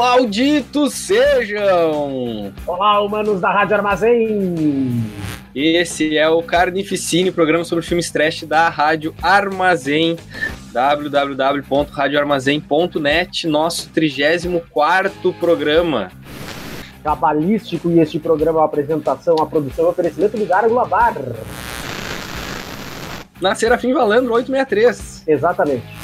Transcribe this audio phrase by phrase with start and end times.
[0.00, 2.54] Malditos sejam!
[2.66, 5.04] Olá, humanos da Rádio Armazém!
[5.54, 10.16] Esse é o Carnificine, programa sobre filmes trash da Rádio Armazém,
[10.72, 16.10] www.radioarmazém.net, nosso 34 programa.
[17.04, 21.16] Cabalístico, e este programa é uma apresentação, a produção e oferecimento do Gárgula Bar.
[23.38, 25.28] Na Serafim Valandro 863.
[25.28, 25.99] Exatamente.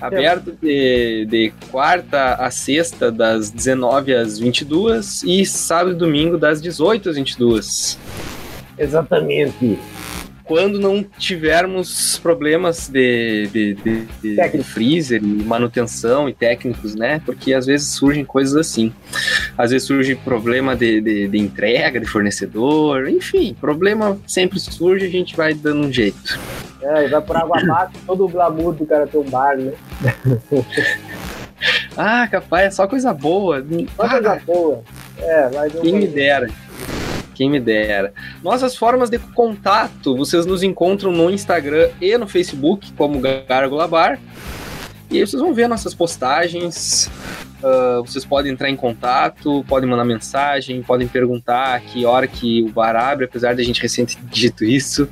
[0.00, 6.60] Aberto de, de quarta a sexta, das 19 às 22 e sábado e domingo, das
[6.60, 7.98] 18 às 22.
[8.78, 9.78] Exatamente.
[10.44, 17.20] Quando não tivermos problemas de, de, de, de, freezer e manutenção e técnicos, né?
[17.24, 18.92] Porque às vezes surgem coisas assim.
[19.60, 25.10] Às vezes surge problema de, de, de entrega, de fornecedor, enfim, problema sempre surge a
[25.10, 26.40] gente vai dando um jeito.
[26.80, 29.72] É, e vai por água abaixo, todo o glamour do cara ter um bar, né?
[31.94, 33.62] ah, capaz, é só coisa boa.
[33.96, 34.82] Só coisa ah, boa.
[35.18, 36.48] É, vai Quem me dera.
[37.34, 38.14] Quem me dera.
[38.42, 44.18] Nossas formas de contato, vocês nos encontram no Instagram e no Facebook como Gárgula Bar.
[45.10, 47.10] E aí vocês vão ver nossas postagens.
[47.62, 52.70] Uh, vocês podem entrar em contato, podem mandar mensagem, podem perguntar que hora que o
[52.70, 55.08] bar abre, apesar de a gente recente dito isso.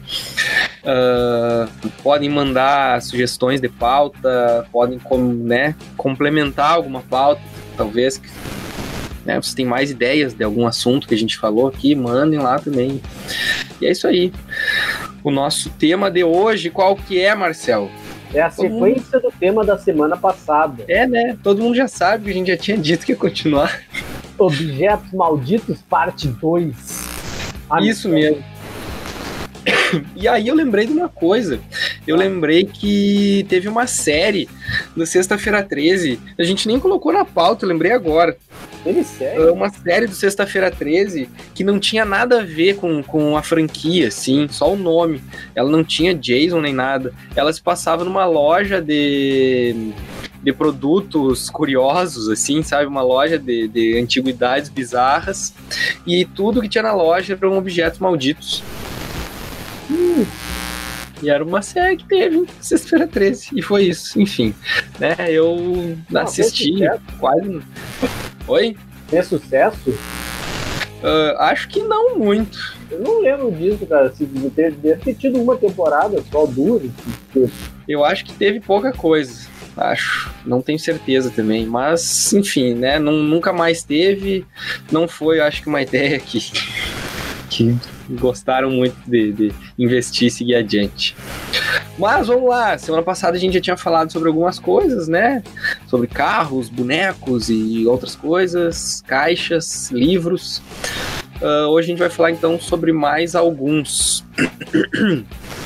[0.83, 4.99] Uh, podem mandar sugestões de pauta, podem
[5.45, 7.43] né, complementar alguma pauta,
[7.77, 8.21] talvez.
[9.27, 12.59] Né, vocês têm mais ideias de algum assunto que a gente falou aqui, mandem lá
[12.59, 13.03] também.
[13.79, 14.33] E é isso aí.
[15.23, 17.91] O nosso tema de hoje, qual que é, Marcel?
[18.33, 20.85] É a sequência do tema da semana passada.
[20.87, 21.37] É, né?
[21.43, 23.83] Todo mundo já sabe que a gente já tinha dito que ia continuar.
[24.37, 26.77] Objetos Malditos, parte 2.
[27.83, 28.43] Isso mesmo.
[30.15, 31.61] E aí eu lembrei de uma coisa.
[32.07, 32.19] Eu ah.
[32.19, 34.49] lembrei que teve uma série
[34.95, 36.21] no Sexta-feira 13.
[36.39, 38.37] A gente nem colocou na pauta, eu lembrei agora.
[38.85, 39.51] Teve série?
[39.51, 44.09] Uma série do Sexta-feira 13 que não tinha nada a ver com, com a franquia,
[44.09, 45.23] assim, só o nome.
[45.55, 47.13] Ela não tinha Jason nem nada.
[47.35, 49.93] Ela se passava numa loja de
[50.43, 52.87] de produtos curiosos, assim, sabe?
[52.87, 55.53] Uma loja de, de antiguidades bizarras.
[56.07, 58.63] E tudo que tinha na loja eram objetos malditos.
[61.23, 63.49] E era uma série que teve sexta-feira 13.
[63.55, 64.55] E foi isso, enfim.
[64.99, 65.17] Né?
[65.29, 66.75] Eu Não, assisti
[67.19, 67.61] quase.
[68.47, 68.77] Oi?
[69.09, 69.91] Tem sucesso?
[69.91, 72.77] Uh, acho que não muito.
[72.91, 74.13] Eu não lembro disso, cara.
[74.13, 76.83] Se deve ter tido uma temporada, só duas.
[77.87, 79.47] Eu acho que teve pouca coisa.
[79.77, 80.33] Acho.
[80.45, 81.67] Não tenho certeza também.
[81.67, 82.99] Mas, enfim, né?
[82.99, 84.45] nunca mais teve.
[84.91, 86.41] Não foi, acho que, uma ideia que.
[87.49, 87.77] que
[88.11, 91.17] gostaram muito de, de investir e seguir adiante.
[91.99, 95.43] Mas vamos lá, semana passada a gente já tinha falado sobre algumas coisas, né?
[95.87, 100.63] Sobre carros, bonecos e outras coisas, caixas, livros.
[101.43, 104.25] Uh, hoje a gente vai falar então sobre mais alguns.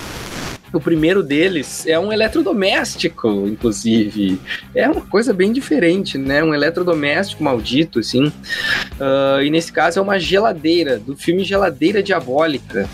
[0.72, 4.40] O primeiro deles é um eletrodoméstico, inclusive.
[4.74, 6.42] É uma coisa bem diferente, né?
[6.42, 8.26] Um eletrodoméstico maldito, assim.
[8.26, 12.88] Uh, e nesse caso é uma geladeira, do filme Geladeira Diabólica.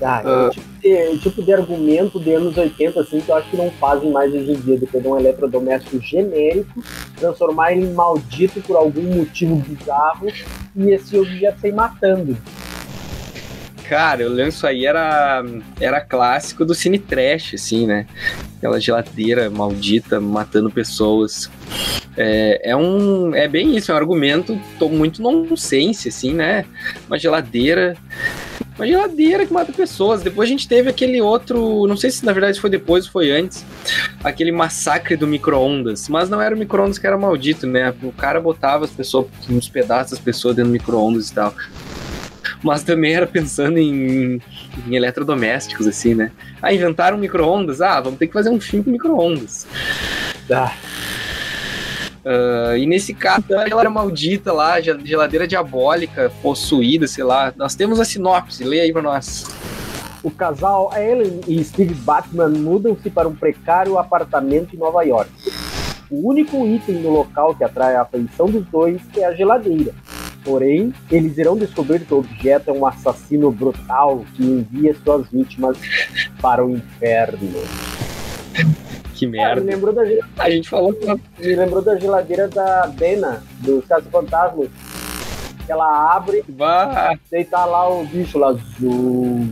[0.00, 3.50] Ah, é uh, tipo, de, tipo de argumento de anos 80, assim, que eu acho
[3.50, 6.82] que não fazem mais hoje em dia, de pegar um eletrodoméstico genérico,
[7.18, 10.28] transformar ele em maldito por algum motivo bizarro
[10.76, 12.36] e esse objeto sair matando.
[13.88, 15.42] Cara, eu lembro isso aí era,
[15.80, 18.06] era clássico do cine trash, assim, né?
[18.58, 21.50] Aquela geladeira maldita matando pessoas.
[22.14, 23.34] É, é um.
[23.34, 24.60] É bem isso, é um argumento
[24.90, 26.66] muito nonsense, assim, né?
[27.06, 27.96] Uma geladeira.
[28.76, 30.20] Uma geladeira que mata pessoas.
[30.20, 31.86] Depois a gente teve aquele outro.
[31.86, 33.64] Não sei se na verdade foi depois ou foi antes.
[34.22, 36.10] Aquele massacre do micro-ondas.
[36.10, 37.94] Mas não era o micro-ondas que era maldito, né?
[38.02, 41.54] O cara botava as pessoas, uns pedaços das pessoas dentro do micro-ondas e tal
[42.62, 44.40] mas também era pensando em,
[44.86, 46.32] em eletrodomésticos, assim, né?
[46.60, 47.80] Ah, inventaram micro-ondas?
[47.80, 49.66] Ah, vamos ter que fazer um filme com micro-ondas.
[50.50, 50.72] Ah.
[52.24, 57.52] Uh, e nesse caso, ela era maldita lá, geladeira diabólica, possuída, sei lá.
[57.56, 59.46] Nós temos a sinopse, lê aí pra nós.
[60.22, 65.30] O casal Ellen e Steve Batman mudam-se para um precário apartamento em Nova York.
[66.10, 69.94] O único item no local que atrai a atenção dos dois é a geladeira,
[70.48, 75.76] Porém, eles irão descobrir que o objeto é um assassino brutal que envia suas vítimas
[76.40, 77.62] para o inferno.
[79.14, 79.60] Que merda.
[79.60, 80.02] Ah, me lembrou da
[80.38, 81.06] A gente falou que...
[81.06, 84.70] Me lembrou da geladeira da Dena, dos Casos Fantasmas.
[85.68, 87.14] Ela abre bah.
[87.30, 89.46] e tá lá o bicho lá azul.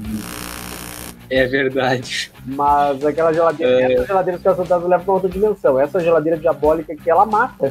[1.28, 2.32] É verdade.
[2.46, 3.92] Mas aquela geladeira, é...
[3.92, 5.78] essa geladeira dos Casos Fantasmas leva pra outra dimensão.
[5.78, 7.70] Essa geladeira diabólica que ela mata.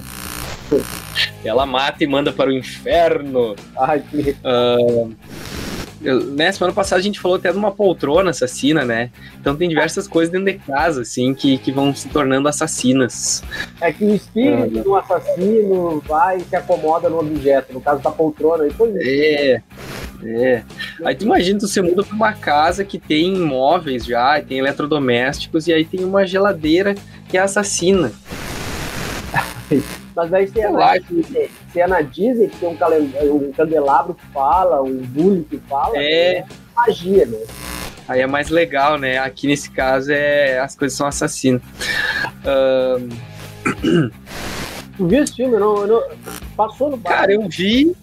[1.46, 3.56] Ela mata e manda para o inferno.
[3.78, 4.36] Ai, que...
[4.44, 5.16] Uh,
[6.02, 9.10] né, semana passada a gente falou até de uma poltrona assassina, né?
[9.40, 13.44] Então tem diversas coisas dentro de casa, assim, que, que vão se tornando assassinas.
[13.82, 18.12] É que o espírito do assassino vai e se acomoda no objeto, no caso da
[18.12, 18.70] poltrona.
[18.72, 19.00] Foi isso.
[19.02, 19.64] É.
[20.24, 20.64] É.
[21.04, 25.68] Aí tu imagina, tu você muda pra uma casa que tem móveis já, tem eletrodomésticos,
[25.68, 26.96] e aí tem uma geladeira
[27.30, 28.12] que é assassina.
[30.16, 34.82] Mas aí se na, se, se na Disney que tem um, um candelabro que fala,
[34.82, 36.46] um bully que fala, é, é
[36.76, 37.40] magia, né?
[38.08, 39.18] Aí é mais legal, né?
[39.18, 41.62] Aqui nesse caso é as coisas são assassinas.
[42.46, 43.10] Um...
[44.96, 45.58] Tu viu esse filme?
[45.58, 46.02] Não, não,
[46.56, 47.10] passou no bar.
[47.10, 47.96] Cara, eu vi,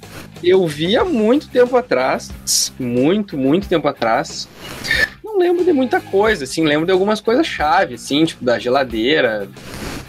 [0.44, 2.31] eu vi há muito tempo atrás.
[2.79, 4.49] Muito, muito tempo atrás.
[5.25, 9.49] Não lembro de muita coisa, assim, lembro de algumas coisas chave, assim, tipo da geladeira,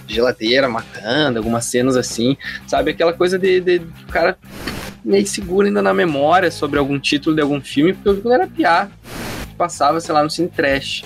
[0.07, 2.91] geladeira matando, algumas cenas assim, sabe?
[2.91, 4.37] Aquela coisa de, de, de o cara
[5.03, 8.33] meio seguro ainda na memória sobre algum título de algum filme, porque eu vi quando
[8.33, 8.91] era piar,
[9.57, 11.03] passava, sei lá, no Cine Trash.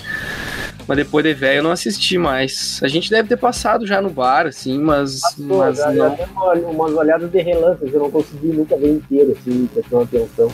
[0.88, 2.80] Mas depois de velho eu não assisti mais.
[2.82, 5.20] A gente deve ter passado já no bar, assim, mas.
[5.20, 6.16] Passou, mas já, não...
[6.16, 10.50] uma, umas olhadas de relance, eu não consegui nunca ver inteiro, assim, prestar atenção.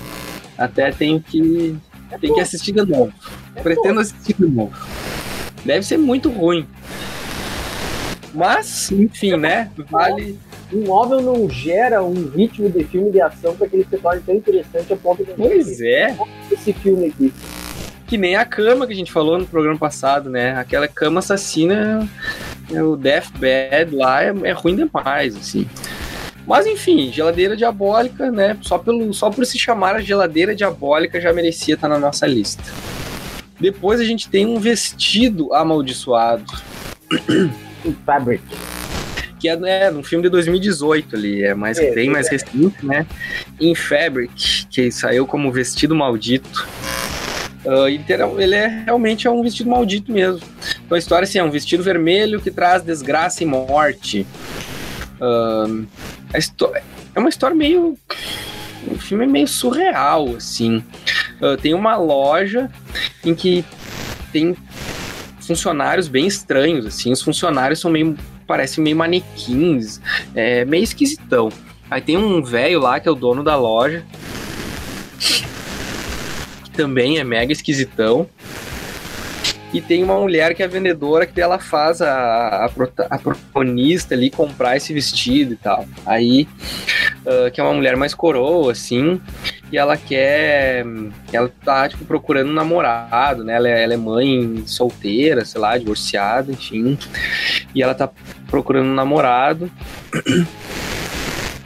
[0.57, 1.75] Até tenho que.
[2.09, 3.13] É tem que assistir de novo.
[3.55, 4.73] É Pretendo assistir de novo.
[5.63, 6.67] Deve ser muito ruim.
[8.33, 9.69] Mas, enfim, né?
[9.89, 10.39] Vale.
[10.73, 14.21] Um móvel não gera um ritmo de filme de ação para que ele se torne
[14.21, 15.31] tão interessante a ponto de.
[15.33, 16.17] Pois é.
[16.51, 17.31] Esse filme aqui.
[18.07, 20.55] Que nem a cama que a gente falou no programa passado, né?
[20.55, 22.09] Aquela cama assassina,
[22.71, 25.67] é o Death Bed lá é, é ruim demais, assim.
[26.45, 28.57] Mas enfim, geladeira diabólica, né?
[28.61, 32.63] Só, pelo, só por se chamar a geladeira diabólica já merecia estar na nossa lista.
[33.59, 36.43] Depois a gente tem um vestido amaldiçoado.
[38.05, 38.43] Fabric.
[39.39, 42.31] Que é, é um filme de 2018 ali, é mais, é, bem mais é.
[42.31, 43.05] recente, né?
[43.59, 46.67] In Fabric, que saiu como Vestido Maldito.
[47.65, 47.87] Uh,
[48.39, 50.41] ele é realmente é um vestido maldito mesmo.
[50.85, 54.27] Então a história assim, é um vestido vermelho que traz desgraça e morte.
[55.19, 55.87] Uh,
[57.15, 57.97] é uma história meio.
[58.87, 60.83] O filme é meio surreal, assim.
[61.39, 62.69] Uh, tem uma loja
[63.23, 63.63] em que
[64.33, 64.53] tem
[65.45, 67.11] funcionários bem estranhos, assim.
[67.11, 68.17] Os funcionários são meio.
[68.47, 69.99] parecem meio manequins,
[70.35, 71.49] é meio esquisitão.
[71.89, 74.03] Aí tem um velho lá que é o dono da loja,
[75.19, 78.27] que também é mega esquisitão.
[79.73, 84.29] E tem uma mulher que é vendedora que ela faz a, a, a protagonista ali
[84.29, 85.87] comprar esse vestido e tal.
[86.05, 86.47] Aí,
[87.25, 89.19] uh, que é uma mulher mais coroa, assim,
[89.73, 90.85] e ela quer.
[91.31, 93.55] Ela tá, tipo, procurando um namorado, né?
[93.55, 96.95] Ela é, ela é mãe solteira, sei lá, divorciada, enfim.
[97.73, 98.07] E ela tá
[98.51, 99.71] procurando um namorado.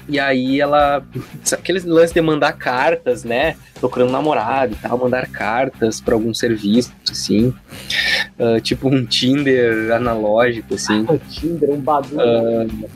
[0.08, 1.06] E aí ela.
[1.52, 3.58] Aqueles lances de mandar cartas, né?
[3.78, 7.54] Procurando um namorado e tal, mandar cartas para algum serviço, assim.
[8.40, 11.06] Uh, tipo um Tinder analógico, assim.
[11.10, 12.16] Ah, Tinder, um Badu.
[12.16, 12.90] Uh,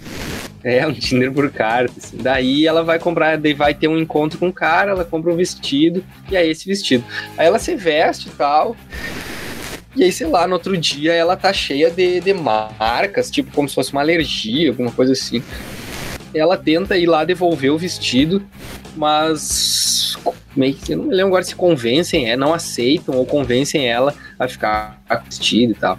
[0.63, 1.93] é, um Tinder por carta.
[1.97, 2.17] Assim.
[2.17, 5.35] Daí ela vai comprar, daí vai ter um encontro com o cara, ela compra um
[5.35, 7.03] vestido, e aí esse vestido.
[7.37, 8.75] Aí ela se veste e tal.
[9.95, 13.67] E aí, sei lá, no outro dia ela tá cheia de, de marcas, tipo como
[13.67, 15.43] se fosse uma alergia, alguma coisa assim.
[16.33, 18.41] Ela tenta ir lá devolver o vestido,
[18.95, 20.17] mas
[20.55, 24.13] meio que eu não me lembro agora se convencem, é, não aceitam ou convencem ela
[24.39, 25.97] a ficar vestido e tal.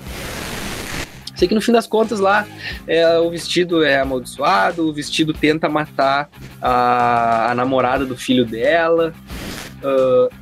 [1.42, 2.46] Sei que no fim das contas lá
[2.86, 6.30] é, o vestido é amaldiçoado, o vestido tenta matar
[6.60, 9.12] a, a namorada do filho dela,
[9.82, 10.32] uh,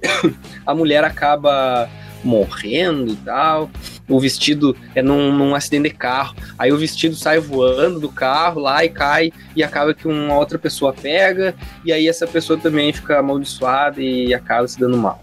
[0.64, 1.90] a mulher acaba
[2.24, 3.70] morrendo e tal.
[4.08, 6.34] O vestido é num, num, acidente de carro.
[6.58, 10.58] Aí o vestido sai voando do carro lá e cai e acaba que uma outra
[10.58, 11.54] pessoa pega.
[11.84, 15.22] E aí essa pessoa também fica amaldiçoada e acaba se dando mal.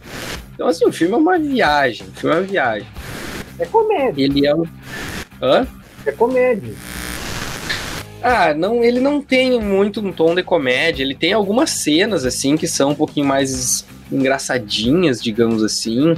[0.53, 2.05] Então, assim, o filme é uma viagem.
[2.07, 2.87] O filme é uma viagem.
[3.57, 4.23] É comédia.
[4.23, 4.65] Ele é um.
[5.41, 5.67] Hã?
[6.05, 6.73] É comédia.
[8.21, 11.03] Ah, não, ele não tem muito um tom de comédia.
[11.03, 16.15] Ele tem algumas cenas, assim, que são um pouquinho mais engraçadinhas, digamos assim.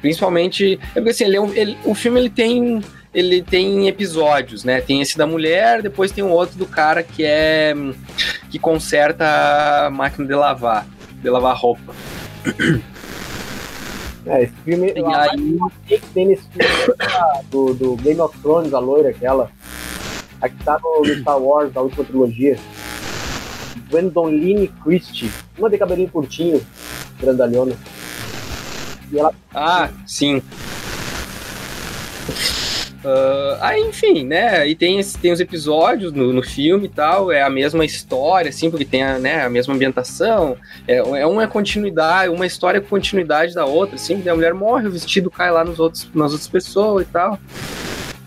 [0.00, 0.78] Principalmente.
[0.94, 2.80] É porque assim, ele, é ele o filme ele tem.
[3.12, 4.82] Ele tem episódios, né?
[4.82, 7.74] Tem esse da mulher, depois tem o outro do cara que é.
[8.50, 11.94] que conserta a máquina de lavar, de lavar roupa.
[14.28, 14.92] É, esse filme.
[14.94, 15.58] E aí...
[15.86, 16.94] que tem nesse filme
[17.50, 19.50] do, do Game of Thrones, a loira, aquela.
[20.40, 22.58] A que tá no, no Star Wars, da última trilogia.
[23.90, 25.30] Gwendoline Christie.
[25.58, 26.64] Uma de cabelinho curtinho,
[27.18, 27.74] grandalhona.
[29.10, 29.32] E ela...
[29.54, 30.42] Ah, sim.
[33.04, 34.66] Uh, aí, enfim, né?
[34.68, 38.70] E tem, tem os episódios no, no filme e tal, é a mesma história, assim,
[38.70, 40.56] porque tem a, né, a mesma ambientação.
[40.86, 44.90] É, é uma continuidade, uma história com continuidade da outra, assim, a mulher morre, o
[44.90, 47.38] vestido cai lá nos outros, nas outras pessoas e tal.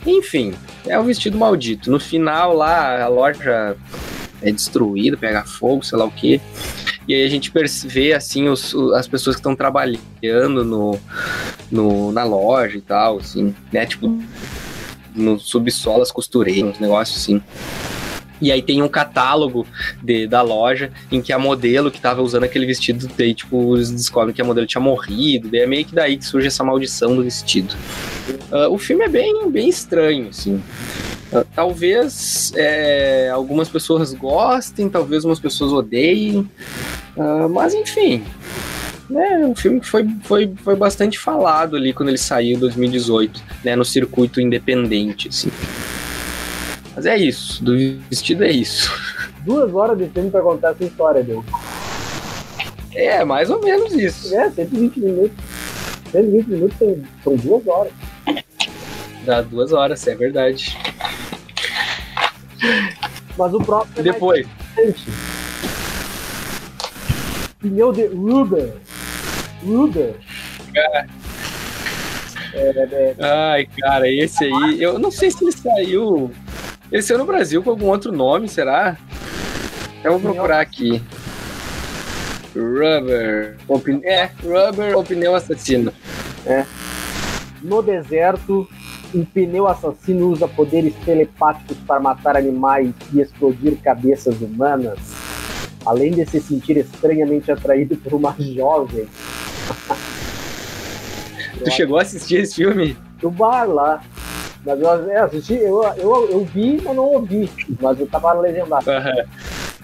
[0.06, 0.54] Enfim,
[0.88, 1.92] é o vestido maldito.
[1.92, 3.76] No final, lá, a loja
[4.42, 6.42] é destruída, pega fogo, sei lá o que.
[7.08, 7.52] E aí a gente
[7.86, 11.00] vê, assim, os, as pessoas que estão trabalhando no,
[11.70, 13.86] no, na loja e tal, assim, né?
[13.86, 14.18] Tipo,
[15.16, 17.42] no subsolo, as costureiras, uns negócios assim.
[18.42, 19.68] E aí tem um catálogo
[20.02, 23.92] de, da loja em que a modelo que estava usando aquele vestido, daí, tipo, eles
[23.92, 27.16] descobrem que a modelo tinha morrido, daí é meio que daí que surge essa maldição
[27.16, 27.76] do vestido.
[28.52, 30.56] Uh, o filme é bem, bem estranho, assim.
[31.32, 36.50] Uh, talvez é, algumas pessoas gostem, talvez umas pessoas odeiem,
[37.16, 38.24] uh, mas enfim,
[39.20, 43.44] é um filme que foi, foi, foi bastante falado ali quando ele saiu em 2018,
[43.64, 45.52] né, no circuito independente, assim.
[46.96, 47.76] Mas é isso, do
[48.10, 48.92] vestido é isso.
[49.44, 51.44] Duas horas de filme pra contar essa história, deu.
[52.94, 54.36] É, mais ou menos isso.
[54.36, 55.38] É, 120 minutos.
[56.12, 57.94] 120 minutos são, são duas horas.
[59.26, 60.78] Dá duas horas, é verdade.
[63.38, 64.48] Mas o próximo é Depois.
[67.60, 68.08] Pneu de
[69.64, 70.16] Ruger.
[70.68, 71.10] Ruger.
[72.54, 72.70] É,
[73.14, 73.16] é...
[73.20, 76.32] Ai, cara, esse aí, eu não sei se ele saiu.
[76.92, 78.98] Ele saiu no Brasil com algum outro nome, será?
[80.04, 81.02] Eu vou procurar aqui.
[82.54, 83.58] Rubber.
[83.68, 84.02] Opin...
[84.04, 85.94] É, Rubber ou pneu assassino.
[86.46, 86.66] É.
[87.62, 88.68] No deserto,
[89.14, 95.00] um pneu assassino usa poderes telepáticos para matar animais e explodir cabeças humanas
[95.86, 99.08] além de se sentir estranhamente atraído por uma jovem.
[101.64, 102.98] Tu chegou a assistir esse filme?
[103.20, 104.02] Do bar lá.
[104.66, 107.50] Mas eu assisti, eu, eu, eu vi, mas não ouvi.
[107.80, 108.86] Mas eu tava legendado.
[108.90, 109.26] Uhum.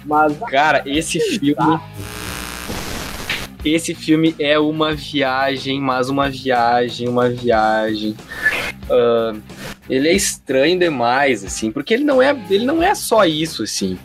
[0.05, 1.79] Mas, Cara, esse filme.
[3.65, 8.15] Esse filme é uma viagem, mas uma viagem, uma viagem.
[8.89, 9.41] Uh,
[9.89, 13.97] ele é estranho demais, assim, porque ele não é, ele não é só isso, assim.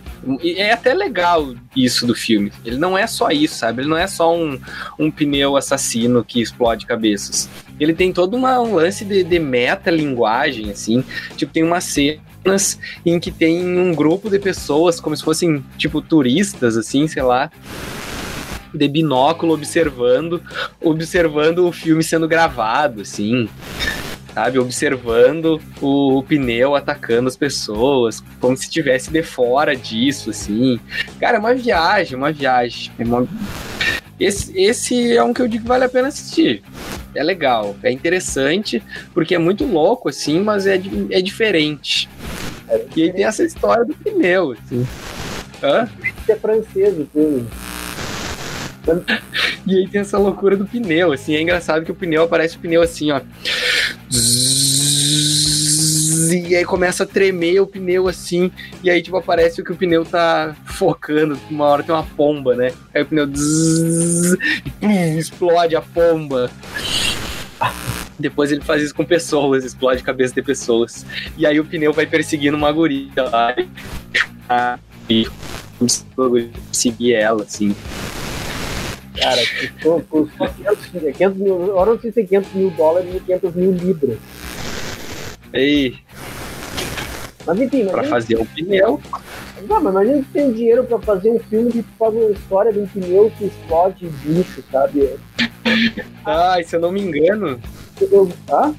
[0.57, 2.52] É até legal isso do filme.
[2.64, 3.83] Ele não é só isso, sabe?
[3.83, 4.59] Ele não é só um,
[4.99, 7.49] um pneu assassino que explode cabeças.
[7.81, 11.05] Ele tem todo uma, um lance de, de meta-linguagem, assim.
[11.37, 16.00] Tipo, tem umas cenas em que tem um grupo de pessoas, como se fossem, tipo,
[16.00, 17.50] turistas, assim, sei lá
[18.75, 20.43] de binóculo observando,
[20.81, 23.47] observando o filme sendo gravado, assim
[24.35, 24.59] sabe?
[24.59, 30.81] Observando o, o, pneu atacando as pessoas, como se estivesse de fora disso, assim.
[31.21, 32.93] Cara, é uma viagem, uma viagem.
[32.99, 33.27] É uma...
[34.19, 36.62] Esse, esse é um que eu digo que vale a pena assistir.
[37.15, 42.09] É legal, é interessante, porque é muito louco, assim, mas é, é diferente.
[42.69, 44.87] É e aí tem essa história do pneu, assim.
[45.62, 45.89] Hã?
[46.29, 47.47] É francês o filme.
[49.67, 52.61] e aí tem essa loucura do pneu, assim, é engraçado que o pneu aparece o
[52.61, 53.21] pneu assim, ó.
[56.49, 58.51] E aí começa a tremer o pneu assim,
[58.83, 62.73] e aí tipo aparece que o pneu tá focando, uma hora tem uma pomba, né?
[62.95, 63.29] Aí o pneu
[65.19, 66.51] explode a pomba.
[68.19, 71.05] Depois ele faz isso com pessoas, explode a cabeça de pessoas.
[71.37, 73.55] E aí o pneu vai perseguindo uma guria lá.
[75.09, 75.27] E
[76.71, 77.75] seguir ela, assim.
[79.19, 83.21] Cara, custou, custou 500, 500 mil, agora não sei se é 500 mil dólares ou
[83.21, 84.19] 500 mil libras.
[85.52, 85.99] Ei.
[87.47, 89.00] Mas enfim, pra fazer um pneu.
[89.69, 92.81] Não, mas a gente tem dinheiro pra fazer um filme que faz uma história de
[92.81, 95.11] um pneu que explode bicho, sabe?
[96.25, 97.61] Ah, se eu não me engano.
[98.00, 98.73] Eu, ah?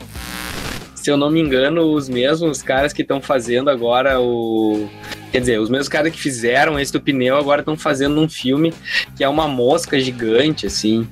[0.96, 4.88] Se eu não me engano, os mesmos caras que estão fazendo agora o
[5.34, 8.72] Quer dizer, os mesmos caras que fizeram esse do pneu agora estão fazendo um filme
[9.16, 11.08] que é uma mosca gigante, assim.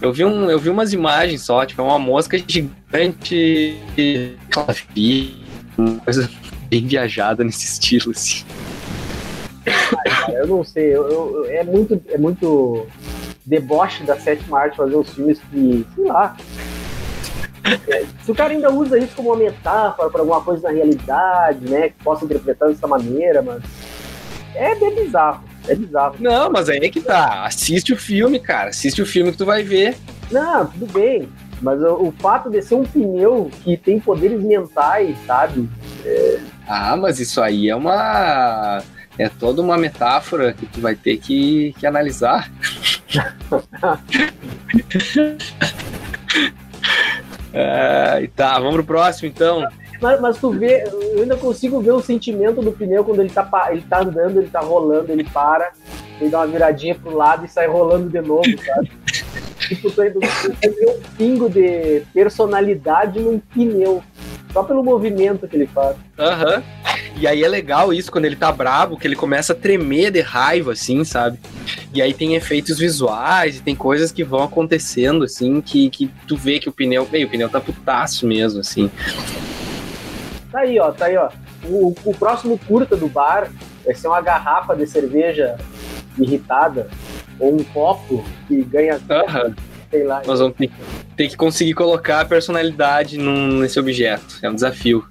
[0.00, 3.78] Eu vi, um, eu vi umas imagens só, tipo, é uma mosca gigante,
[5.78, 6.28] uma coisa
[6.68, 8.44] bem viajada nesse estilo, assim.
[10.34, 12.88] Eu não sei, eu, eu, é muito, é muito
[13.46, 16.36] deboche da sétima arte fazer os filmes que, sei lá,
[18.24, 21.88] se o cara ainda usa isso como uma metáfora para alguma coisa na realidade, né?
[21.88, 23.62] Que possa interpretar dessa maneira, mas.
[24.54, 25.42] É bem bizarro.
[25.66, 26.16] É bizarro.
[26.18, 27.44] Não, mas aí é que tá.
[27.44, 28.70] Assiste o filme, cara.
[28.70, 29.96] Assiste o filme que tu vai ver.
[30.30, 31.28] Não, tudo bem.
[31.60, 35.68] Mas o, o fato de ser um pneu que tem poderes mentais, sabe?
[36.04, 36.40] É...
[36.66, 38.82] Ah, mas isso aí é uma.
[39.18, 42.50] É toda uma metáfora que tu vai ter que, que analisar.
[47.52, 49.66] Uh, tá, vamos pro próximo então.
[50.00, 53.48] Mas, mas, tu vê, eu ainda consigo ver o sentimento do pneu quando ele tá,
[53.70, 55.70] ele tá andando, ele tá rolando, ele para,
[56.20, 58.90] ele dá uma viradinha pro lado e sai rolando de novo, sabe?
[59.68, 64.02] tipo, tu vê um pingo de personalidade num pneu.
[64.52, 65.96] Só pelo movimento que ele faz.
[66.18, 66.56] Aham.
[66.56, 66.62] Uhum.
[67.22, 70.20] E aí é legal isso quando ele tá bravo, que ele começa a tremer de
[70.20, 71.38] raiva, assim, sabe?
[71.94, 76.36] E aí tem efeitos visuais e tem coisas que vão acontecendo, assim, que, que tu
[76.36, 77.06] vê que o pneu.
[77.06, 78.90] Bem, o pneu tá putaço mesmo, assim.
[80.50, 81.30] Tá aí, ó, tá aí, ó.
[81.64, 83.52] O, o próximo curta do bar
[83.84, 85.56] vai ser uma garrafa de cerveja
[86.18, 86.88] irritada
[87.38, 88.94] ou um copo que ganha.
[88.96, 89.54] Uhum.
[89.92, 90.22] Sei lá.
[90.26, 90.72] Nós vamos ter,
[91.16, 94.40] ter que conseguir colocar a personalidade num, nesse objeto.
[94.42, 95.06] É um desafio.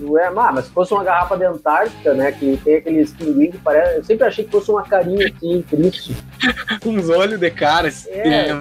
[0.00, 2.30] É, mas se fosse uma garrafa de Antártica, né?
[2.32, 3.96] Que tem aqueles pinguim que parece.
[3.96, 6.16] Eu sempre achei que fosse uma carinha assim, triste.
[6.86, 7.88] Uns olhos de cara.
[7.88, 8.10] Assim.
[8.10, 8.56] É.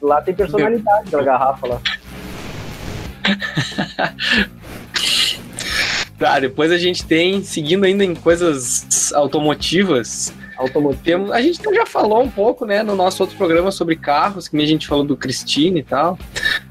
[0.00, 1.80] Lá tem personalidade aquela garrafa lá.
[6.18, 10.32] tá, depois a gente tem, seguindo ainda em coisas automotivas,
[10.62, 11.32] Automotivo.
[11.32, 14.64] A gente já falou um pouco, né, no nosso outro programa sobre carros, que nem
[14.64, 16.18] a gente falou do Christine e tal.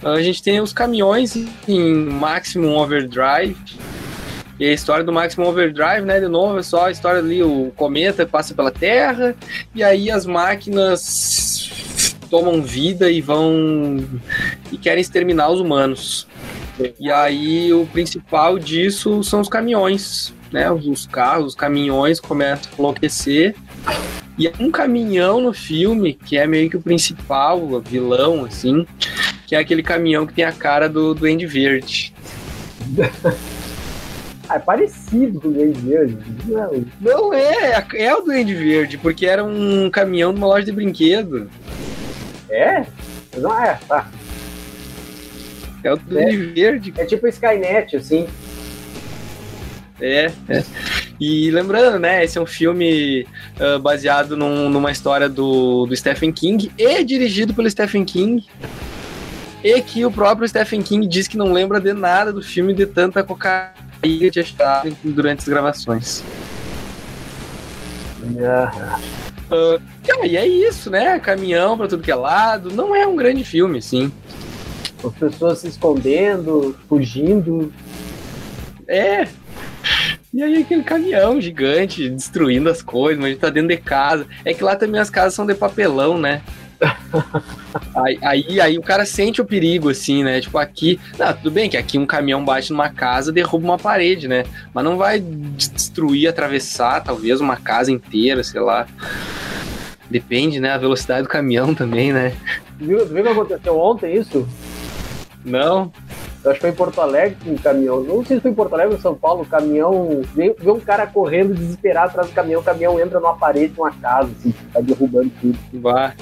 [0.04, 1.36] A gente tem os caminhões
[1.68, 3.56] em Maximum Overdrive.
[4.60, 7.72] E a história do Maximum Overdrive, né, de novo, é só a história ali, o
[7.76, 9.36] cometa passa pela Terra,
[9.74, 11.72] e aí as máquinas
[12.30, 14.06] tomam vida e vão
[14.72, 16.28] e querem exterminar os humanos.
[17.00, 20.72] E aí o principal disso são os caminhões, né?
[20.72, 23.56] Os carros, os caminhões começam a enlouquecer.
[24.38, 28.88] E um caminhão no filme, que é meio que o principal, vilão, assim,
[29.52, 32.14] que é aquele caminhão que tem a cara do Duende Verde.
[34.48, 36.18] ah, é parecido com o Duende Verde.
[36.48, 40.72] Não, não é, é o Duende Verde, porque era um caminhão de uma loja de
[40.72, 41.52] brinquedo.
[42.50, 42.86] É?
[43.38, 44.10] Não é, tá.
[45.84, 46.94] É o Duende é, Verde.
[46.98, 48.30] É tipo Skynet, assim.
[50.00, 50.64] É, é.
[51.20, 53.28] E lembrando, né, esse é um filme
[53.60, 58.46] uh, baseado num, numa história do, do Stephen King e dirigido pelo Stephen King.
[59.64, 62.86] E que o próprio Stephen King diz que não lembra de nada do filme de
[62.86, 66.24] tanta cocaína que achado durante as gravações.
[69.52, 69.82] Uh,
[70.26, 71.20] e é isso, né?
[71.20, 72.72] Caminhão pra tudo que é lado.
[72.72, 74.12] Não é um grande filme, sim.
[75.04, 77.72] As pessoas se escondendo, fugindo.
[78.88, 79.28] É,
[80.34, 84.26] e aí aquele caminhão gigante destruindo as coisas, mas a gente tá dentro de casa.
[84.46, 86.42] É que lá também as casas são de papelão, né?
[87.96, 90.42] aí, aí, aí, o cara sente o perigo, assim, né?
[90.42, 91.00] Tipo, aqui.
[91.18, 94.46] Não, tudo bem que aqui um caminhão bate numa casa, derruba uma parede, né?
[94.74, 98.88] Mas não vai destruir, atravessar, talvez, uma casa inteira, sei lá.
[100.10, 100.72] Depende, né?
[100.72, 102.34] A velocidade do caminhão também, né?
[102.78, 104.48] Viu, viu o que aconteceu ontem isso?
[105.46, 105.92] Não.
[106.44, 108.04] Eu acho que foi em Porto Alegre um caminhão.
[108.04, 109.44] Não sei se foi em Porto Alegre ou São Paulo.
[109.44, 110.22] O caminhão.
[110.34, 112.62] Vê, vê um cara correndo desesperado atrás do caminhão.
[112.62, 115.58] O caminhão entra numa parede de uma casa, assim, tá derrubando tudo.
[115.74, 116.14] Vá.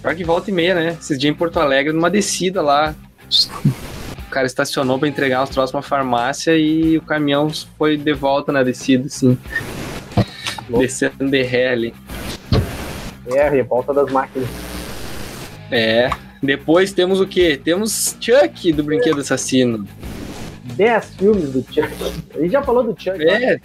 [0.00, 0.96] Pior que volta e meia, né?
[1.00, 2.94] Esses dias em Porto Alegre, numa descida lá.
[4.26, 8.50] O cara estacionou para entregar os troços pra farmácia e o caminhão foi de volta
[8.52, 9.36] na descida, assim.
[10.68, 10.78] Louco.
[10.78, 11.94] Descendo de ré ali.
[13.26, 14.48] É, a revolta das máquinas.
[15.70, 16.10] É.
[16.42, 17.60] Depois temos o quê?
[17.62, 19.86] Temos Chuck do Brinquedo Assassino.
[20.76, 21.88] 10 filmes do Chuck.
[22.34, 23.20] A gente já falou do Chuck.
[23.22, 23.38] É.
[23.38, 23.60] Né?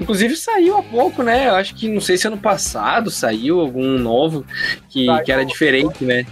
[0.00, 1.48] Inclusive saiu há pouco, né?
[1.48, 4.44] Eu acho que não sei se ano passado saiu algum novo
[4.88, 6.26] que, que era diferente, né?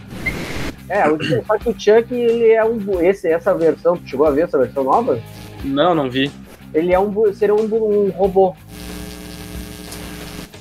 [0.88, 3.00] É, o, só que o Chuck, ele é um.
[3.00, 5.20] Esse, essa versão, tu chegou a ver essa versão nova?
[5.64, 6.30] Não, não vi.
[6.74, 7.32] Ele é um.
[7.32, 8.54] Seria um, um robô.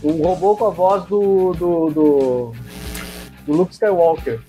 [0.04, 2.56] Um robô com a voz do, do, do
[3.46, 4.40] do Luke Skywalker.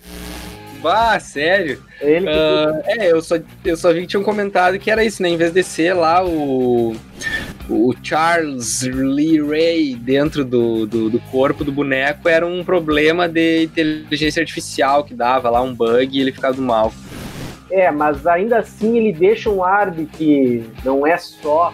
[0.83, 1.81] Bah, sério?
[2.01, 2.33] Ele que...
[2.33, 5.29] uh, é, eu só, eu só vi que tinha um comentado que era isso, né?
[5.29, 6.97] Em vez de ser lá o,
[7.71, 13.65] o Charles Lee Ray dentro do, do, do, corpo do boneco, era um problema de
[13.65, 16.93] inteligência artificial que dava lá um bug e ele ficava do mal.
[17.71, 21.73] É, mas ainda assim ele deixa um ar de que não é só.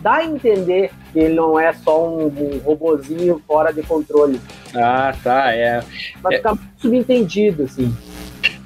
[0.00, 4.40] Dá a entender que ele não é só um, um robozinho fora de controle.
[4.74, 5.82] Ah, tá, é.
[6.22, 6.36] Mas é...
[6.36, 7.94] fica muito subentendido, assim.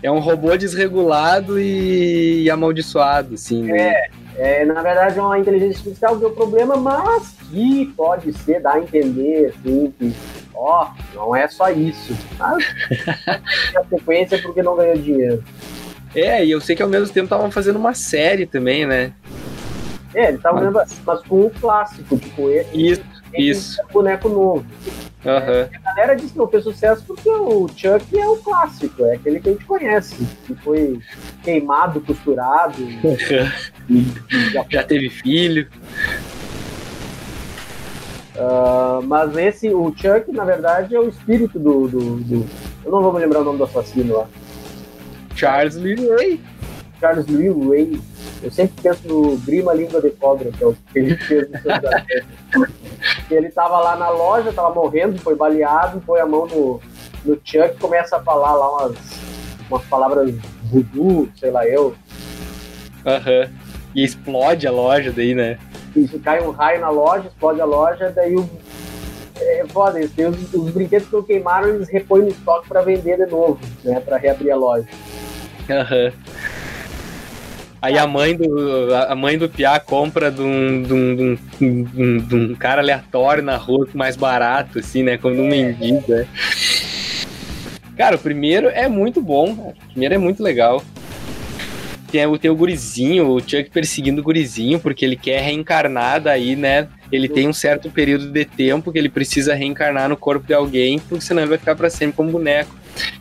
[0.05, 3.63] É um robô desregulado e, e amaldiçoado, assim.
[3.63, 3.95] Né?
[3.95, 8.31] É, é, na verdade é uma inteligência artificial que é o problema, mas que pode
[8.35, 10.15] ser, dar a entender, assim, que,
[10.55, 12.15] ó, não é só isso.
[12.39, 12.63] Mas
[13.75, 15.43] a sequência é porque não ganhou dinheiro.
[16.15, 19.11] É, e eu sei que ao mesmo tempo estavam fazendo uma série também, né?
[20.15, 21.01] É, ele tava mas...
[21.07, 23.03] mas com um clássico, tipo, ele, isso,
[23.39, 23.81] isso.
[23.81, 24.67] É boneco novo.
[25.25, 25.81] Uhum.
[25.83, 29.41] A galera disse que não fez sucesso porque o Chuck é o clássico, é aquele
[29.41, 31.01] que a gente conhece, que foi
[31.43, 32.77] queimado, costurado.
[34.53, 35.67] já, já teve filho.
[38.37, 42.47] Uh, mas esse, o Chuck, na verdade, é o espírito do, do, do,
[42.85, 44.27] Eu não vou me lembrar o nome do assassino lá.
[45.35, 46.41] Charles Lee Ray.
[47.01, 48.01] Charles Lee Ray.
[48.45, 51.59] Eu sempre penso no Grima Língua de Cobra, que é o que ele fez no
[53.35, 56.79] Ele tava lá na loja, tava morrendo, foi baleado, põe a mão no,
[57.25, 58.97] no Chuck e começa a falar lá umas,
[59.71, 61.95] umas palavras voodoo, sei lá eu.
[63.07, 63.41] Aham.
[63.41, 63.51] Uhum.
[63.95, 65.59] E explode a loja daí, né?
[65.97, 68.47] Isso, cai um raio na loja, explode a loja, daí o.
[69.41, 70.15] É foda isso.
[70.29, 74.01] Os, os brinquedos que eu queimaram, eles repõem no estoque para vender de novo, né?
[74.01, 74.87] Pra reabrir a loja.
[75.71, 76.07] Aham.
[76.07, 76.64] Uhum.
[77.85, 82.19] Aí a mãe do, a mãe do Piá compra de um, de, um, de, um,
[82.19, 85.19] de um cara aleatório na rua mais barato, assim, né?
[85.19, 86.27] Como um mendigo, né?
[87.95, 89.69] Cara, o primeiro é muito bom, cara.
[89.69, 90.83] O primeiro é muito legal
[92.15, 96.55] tem, o, tem o gurizinho, o Chuck perseguindo o gurizinho, porque ele quer reencarnar daí,
[96.55, 96.87] né?
[97.11, 101.01] Ele tem um certo período de tempo que ele precisa reencarnar no corpo de alguém,
[101.01, 102.73] porque senão ele vai ficar para sempre como boneco.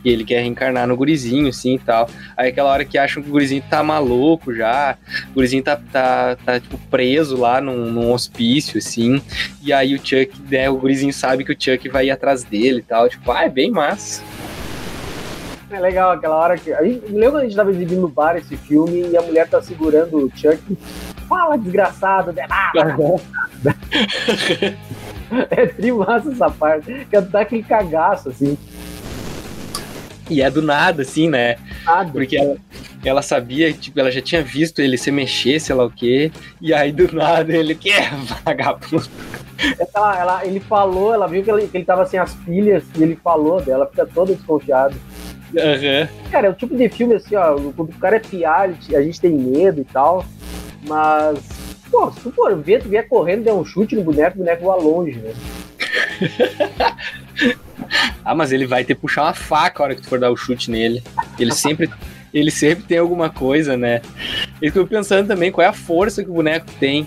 [0.04, 2.08] E ele quer reencarnar no gurizinho, assim e tal.
[2.36, 4.96] Aí aquela hora que acham que o gurizinho tá maluco já,
[5.30, 9.22] o gurizinho tá, tá, tá tipo, preso lá num, num hospício, assim.
[9.62, 12.78] E aí o Chuck, né, o gurizinho sabe que o Chuck vai ir atrás dele
[12.78, 13.08] e tal.
[13.08, 14.22] Tipo, ah, é bem massa.
[15.70, 16.72] É legal aquela hora que.
[16.72, 19.48] A gente, lembra quando a gente tava exibindo no bar esse filme e a mulher
[19.48, 20.60] tá segurando o Chuck?
[21.28, 22.96] Fala, desgraçado, de nada.
[25.50, 27.06] é trimassa essa parte.
[27.10, 28.56] Que dá aquele cagaço, assim.
[30.34, 31.56] E é do nada, assim, né?
[31.84, 32.10] Nada.
[32.10, 32.56] Porque ela,
[33.04, 36.74] ela sabia, tipo, ela já tinha visto ele se mexer, sei lá o quê, e
[36.74, 38.10] aí do nada ele que é
[38.44, 39.08] vagabundo.
[39.94, 43.02] Ela, ela, ele falou, ela viu que ele, que ele tava sem as pilhas e
[43.04, 44.96] ele falou dela, fica toda desconfiada.
[45.52, 46.30] Uhum.
[46.32, 49.20] Cara, é o tipo de filme assim, ó, quando o cara é piar, a gente
[49.20, 50.26] tem medo e tal,
[50.88, 51.38] mas,
[51.92, 54.64] pô, se tu for ver, tu vier correndo, der um chute no boneco, o boneco
[54.64, 55.32] voa longe, né?
[58.24, 60.30] ah, mas ele vai ter que puxar uma faca a hora que tu for dar
[60.30, 61.02] o chute nele.
[61.38, 61.90] Ele sempre,
[62.32, 64.02] ele sempre tem alguma coisa, né?
[64.60, 67.06] Eu fico pensando também qual é a força que o boneco tem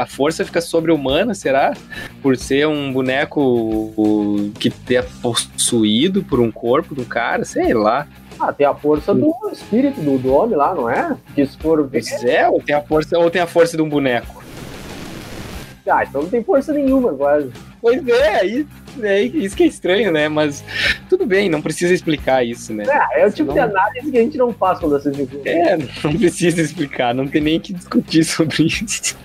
[0.00, 1.74] a força fica sobre-humana, será?
[2.22, 8.06] Por ser um boneco que é possuído por um corpo do cara, sei lá.
[8.38, 11.16] Ah, tem a força do espírito do, do homem lá, não é?
[11.34, 12.04] Que se for ver.
[12.06, 14.44] Pois é, ou tem a força, ou tem a força de um boneco.
[15.88, 17.50] Ah, então não tem força nenhuma, quase.
[17.86, 18.66] Pois é, aí
[19.00, 20.28] é isso que é estranho, né?
[20.28, 20.64] Mas
[21.08, 22.84] tudo bem, não precisa explicar isso, né?
[23.12, 25.48] É, é o tipo de análise que a gente não faz quando assiste filme.
[25.48, 29.16] É, não precisa explicar, não tem nem que discutir sobre isso.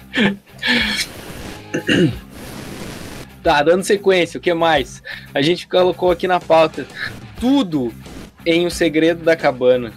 [3.42, 5.02] Tá, dando sequência, o que mais?
[5.34, 6.86] A gente colocou aqui na pauta
[7.40, 7.92] tudo
[8.46, 9.92] em O Segredo da Cabana.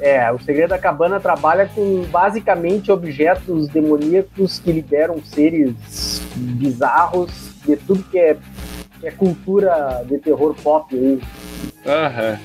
[0.00, 7.76] É, o Segredo da Cabana trabalha com basicamente objetos demoníacos que liberam seres bizarros de
[7.76, 8.36] tudo que é,
[9.00, 11.20] que é cultura de terror pop aí.
[11.86, 12.38] Aham.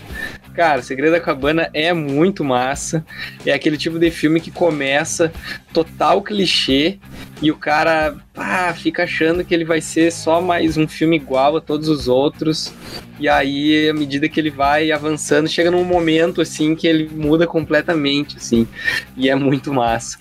[0.53, 3.05] Cara, Segredo da Cabana é muito massa.
[3.45, 5.31] É aquele tipo de filme que começa
[5.71, 6.99] total clichê
[7.41, 11.55] e o cara ah, fica achando que ele vai ser só mais um filme igual
[11.55, 12.73] a todos os outros.
[13.17, 17.47] E aí, à medida que ele vai avançando, chega num momento assim que ele muda
[17.47, 18.67] completamente, assim.
[19.15, 20.17] E é muito massa.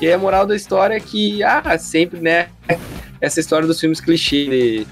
[0.00, 2.48] E a moral da história é que, ah, sempre, né?
[3.22, 4.84] Essa história dos filmes clichê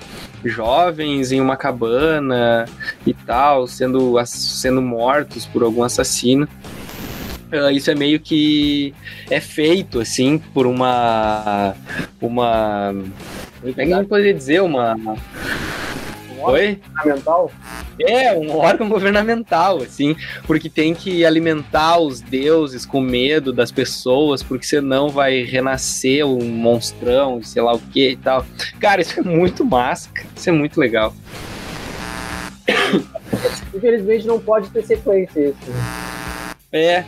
[0.43, 2.65] de jovens em uma cabana
[3.05, 6.49] e tal, sendo, sendo mortos por algum assassino.
[7.53, 8.95] Uh, isso é meio que
[9.29, 11.75] é feito assim por uma
[12.21, 12.95] uma
[13.61, 14.97] como é que gente poderia dizer uma
[16.43, 16.81] Oi?
[16.97, 17.53] Governamental?
[18.01, 24.43] É, um órgão governamental, assim, porque tem que alimentar os deuses com medo das pessoas,
[24.43, 28.45] porque senão vai renascer um monstrão, sei lá o que e tal.
[28.79, 31.15] Cara, isso é muito massa, isso é muito legal.
[33.75, 35.57] Infelizmente não pode ter sequência isso.
[36.73, 37.05] É.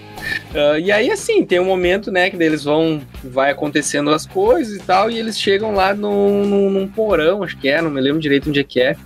[0.52, 3.00] Uh, e aí, assim, tem um momento, né, que eles vão.
[3.24, 7.56] Vai acontecendo as coisas e tal, e eles chegam lá no, no, num porão, acho
[7.56, 8.96] que é, não me lembro direito onde é que é.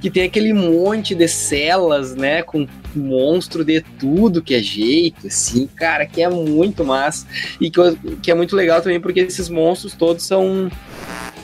[0.00, 5.66] Que tem aquele monte de celas, né, com monstro de tudo que é jeito, assim,
[5.66, 7.26] cara, que é muito massa.
[7.60, 7.80] E que,
[8.22, 10.70] que é muito legal também, porque esses monstros todos são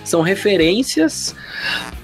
[0.05, 1.35] são referências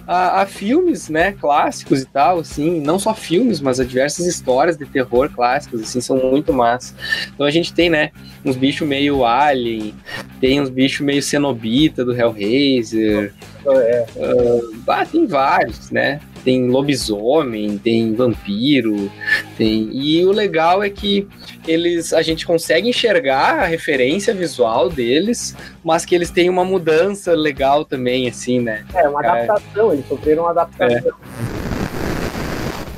[0.06, 4.76] a, a, filmes, né, clássicos e tal, assim, não só filmes, mas a diversas histórias
[4.76, 6.94] de terror clássicos, assim, são muito massa.
[7.34, 8.10] Então a gente tem, né,
[8.42, 9.94] uns bichos meio alien,
[10.40, 13.34] tem uns bichos meio cenobita do Hellraiser,
[13.66, 14.06] é.
[14.16, 19.12] uh, ah, tem vários, né, tem lobisomem, tem vampiro,
[19.58, 21.28] tem e o legal é que
[21.66, 27.34] eles a gente consegue enxergar a referência visual deles, mas que eles têm uma mudança
[27.34, 28.82] legal também, assim, né?
[28.94, 29.94] É, uma adaptação, é.
[29.96, 31.12] eles sofreram uma adaptação.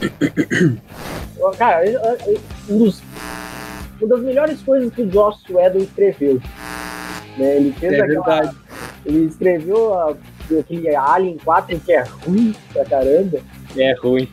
[0.00, 1.56] É.
[1.58, 1.82] Cara,
[2.68, 3.02] um dos,
[4.00, 6.40] uma das melhores coisas que o Joss Whedon escreveu.
[7.36, 7.56] Né?
[7.56, 8.26] Ele fez é aquela.
[8.26, 8.56] Verdade.
[9.04, 10.14] Ele escreveu a,
[10.58, 13.38] aquele Alien 4 que é ruim pra caramba.
[13.76, 14.28] É ruim.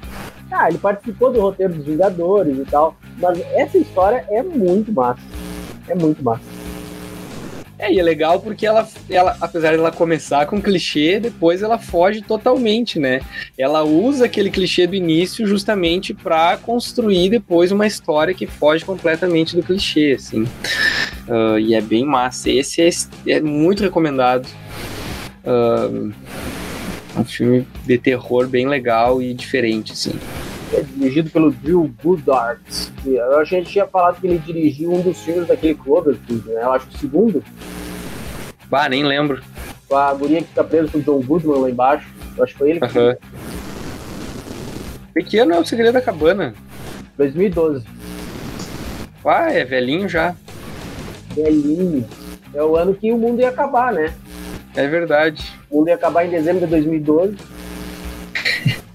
[0.51, 2.95] Ah, ele participou do roteiro dos Vingadores e tal.
[3.17, 5.21] Mas essa história é muito massa.
[5.87, 6.57] É muito massa.
[7.79, 11.77] É, e é legal porque ela, ela, apesar de ela começar com clichê, depois ela
[11.77, 13.21] foge totalmente, né?
[13.55, 19.55] Ela usa aquele clichê do início justamente para construir depois uma história que foge completamente
[19.55, 20.43] do clichê, assim.
[21.27, 22.49] Uh, e é bem massa.
[22.49, 22.89] Esse é,
[23.31, 24.47] é muito recomendado.
[25.47, 26.11] Uh,
[27.17, 30.13] um filme de terror bem legal e diferente, assim.
[30.73, 32.59] É dirigido pelo Drew Goddard.
[33.05, 36.45] Eu acho que a gente tinha falado que ele dirigiu um dos filmes daquele Cloverfield,
[36.49, 36.61] né?
[36.61, 37.43] Eu acho que o segundo.
[38.65, 39.41] Bah, nem lembro.
[39.87, 42.09] Com a guria que fica presa com o John Goodman lá embaixo.
[42.35, 43.15] Eu acho que foi ele que uhum.
[45.13, 46.53] Pequeno é o Segredo da Cabana.
[47.17, 47.85] 2012.
[49.23, 50.35] Ah, é velhinho já.
[51.33, 52.05] Velhinho.
[52.53, 54.13] É o ano que o mundo ia acabar, né?
[54.77, 55.43] É verdade.
[55.71, 57.35] O mundo ia acabar em dezembro de 2012.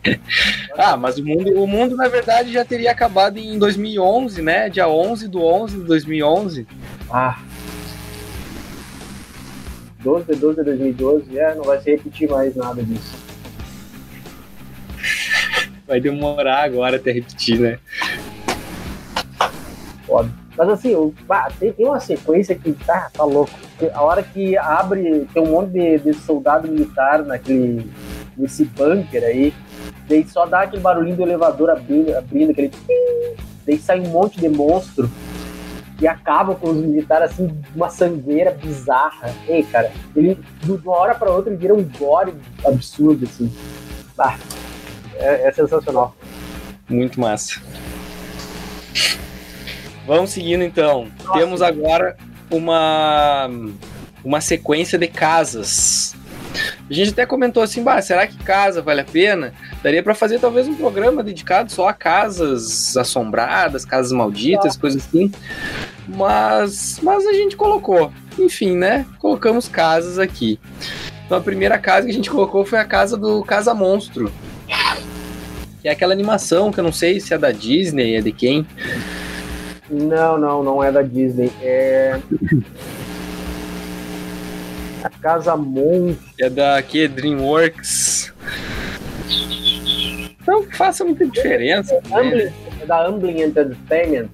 [0.79, 4.69] ah, mas o mundo, o mundo, na verdade, já teria acabado em 2011, né?
[4.69, 6.69] Dia 11 do 11 de 2011.
[7.11, 7.37] Ah.
[9.99, 13.17] 12 de 12 de 2012, é, não vai se repetir mais nada disso.
[15.85, 17.79] Vai demorar agora até repetir, né?
[20.07, 20.33] Foda.
[20.57, 21.15] Mas assim, o,
[21.59, 23.53] tem, tem uma sequência que tá, tá louco
[23.91, 27.91] a hora que abre, tem um monte de, de soldado militar naquele,
[28.37, 29.53] nesse bunker aí,
[30.09, 32.71] daí só dá aquele barulhinho do elevador abrindo, abrindo aquele.
[33.67, 35.11] Daí sai um monte de monstro
[36.01, 39.33] e acaba com os militares assim, uma sangueira bizarra.
[39.47, 42.35] Ei, cara, ele de uma hora para outra ele vira um gore
[42.65, 43.53] absurdo, assim.
[45.17, 46.15] É, é sensacional.
[46.89, 47.61] Muito massa.
[50.07, 51.09] Vamos seguindo então.
[51.25, 51.39] Nossa.
[51.39, 52.17] Temos agora
[52.51, 53.49] uma,
[54.25, 56.15] uma sequência de casas.
[56.89, 59.55] A gente até comentou assim, bah, será que casa vale a pena?
[59.83, 65.33] Daria para fazer talvez um programa dedicado só a casas assombradas, casas malditas, coisas assim.
[66.07, 68.13] Mas, mas a gente colocou.
[68.39, 69.07] Enfim, né?
[69.19, 70.59] Colocamos casas aqui.
[71.25, 74.31] Então a primeira casa que a gente colocou foi a casa do Casa Monstro.
[75.81, 78.67] Que é aquela animação que eu não sei se é da Disney, é de quem.
[79.91, 81.53] Não, não, não é da Disney.
[81.61, 82.19] É.
[85.03, 86.25] A Casa Monstro.
[86.39, 88.33] É da aqui, DreamWorks.
[90.47, 91.95] Não faça muita diferença.
[92.11, 92.53] É, né?
[92.81, 94.29] é da Amblin Entertainment.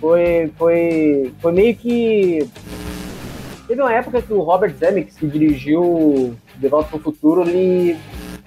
[0.00, 2.48] Foi, foi, foi meio que.
[3.66, 7.96] Teve uma época que o Robert Zemeckis, que dirigiu De Volta para o Futuro, ele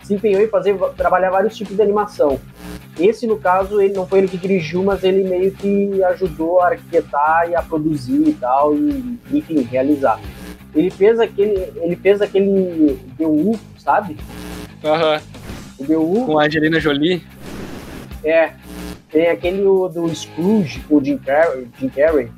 [0.03, 2.39] se empenhou em fazer, trabalhar vários tipos de animação.
[2.99, 6.69] Esse, no caso, ele não foi ele que dirigiu, mas ele meio que ajudou a
[6.69, 10.19] arquitetar e a produzir e tal, e, enfim, realizar.
[10.73, 14.17] Ele fez aquele, ele fez aquele DU, sabe?
[14.83, 15.15] Aham.
[15.15, 15.21] Uhum.
[15.77, 16.25] O DU.
[16.25, 17.21] Com a Angelina Jolie?
[18.23, 18.53] É.
[19.11, 21.67] Tem aquele do Scrooge, o Jim Carrey.
[21.79, 22.29] Jim Carrey.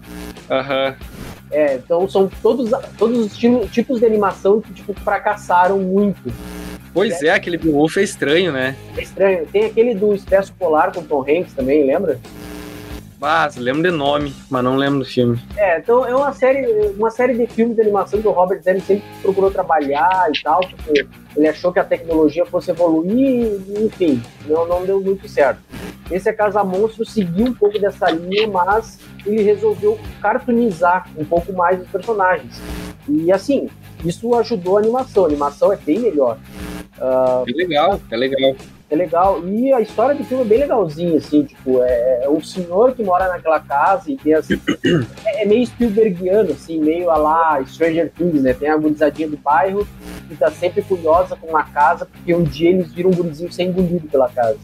[0.49, 0.89] Aham.
[0.89, 1.17] Uhum.
[1.49, 3.37] É, então são todos, todos os
[3.71, 6.31] tipos de animação que tipo, fracassaram muito.
[6.97, 8.75] Pois é, aquele Beowulf é estranho, né?
[8.97, 9.45] É estranho.
[9.45, 12.19] Tem aquele do Expresso Polar com Tom Hanks também, lembra?
[13.21, 15.39] Ah, lembro de nome, mas não lembro do filme.
[15.55, 16.65] É, então é uma série,
[16.97, 20.59] uma série de filmes de animação que o Robert Zemeckis sempre procurou trabalhar e tal,
[20.59, 25.59] porque ele achou que a tecnologia fosse evoluir enfim, não, não deu muito certo.
[26.09, 31.53] Esse é Casa Monstro seguiu um pouco dessa linha, mas ele resolveu cartoonizar um pouco
[31.53, 32.59] mais os personagens.
[33.07, 33.69] E assim,
[34.03, 35.25] isso ajudou a animação.
[35.25, 36.39] A animação é bem melhor.
[36.97, 38.55] Uh, é legal, é legal.
[38.89, 39.45] É legal.
[39.45, 43.03] E a história do filme é bem legalzinha, assim, tipo, é, é o senhor que
[43.03, 44.53] mora naquela casa e tem assim.
[45.25, 48.53] é, é, meio Spielbergiano, assim, meio a lá Stranger Things, né?
[48.53, 49.85] Tem a gurizadinha do bairro
[50.29, 53.63] que tá sempre curiosa com uma casa, porque um dia eles viram um gurizinho ser
[53.63, 54.57] engolido pela casa.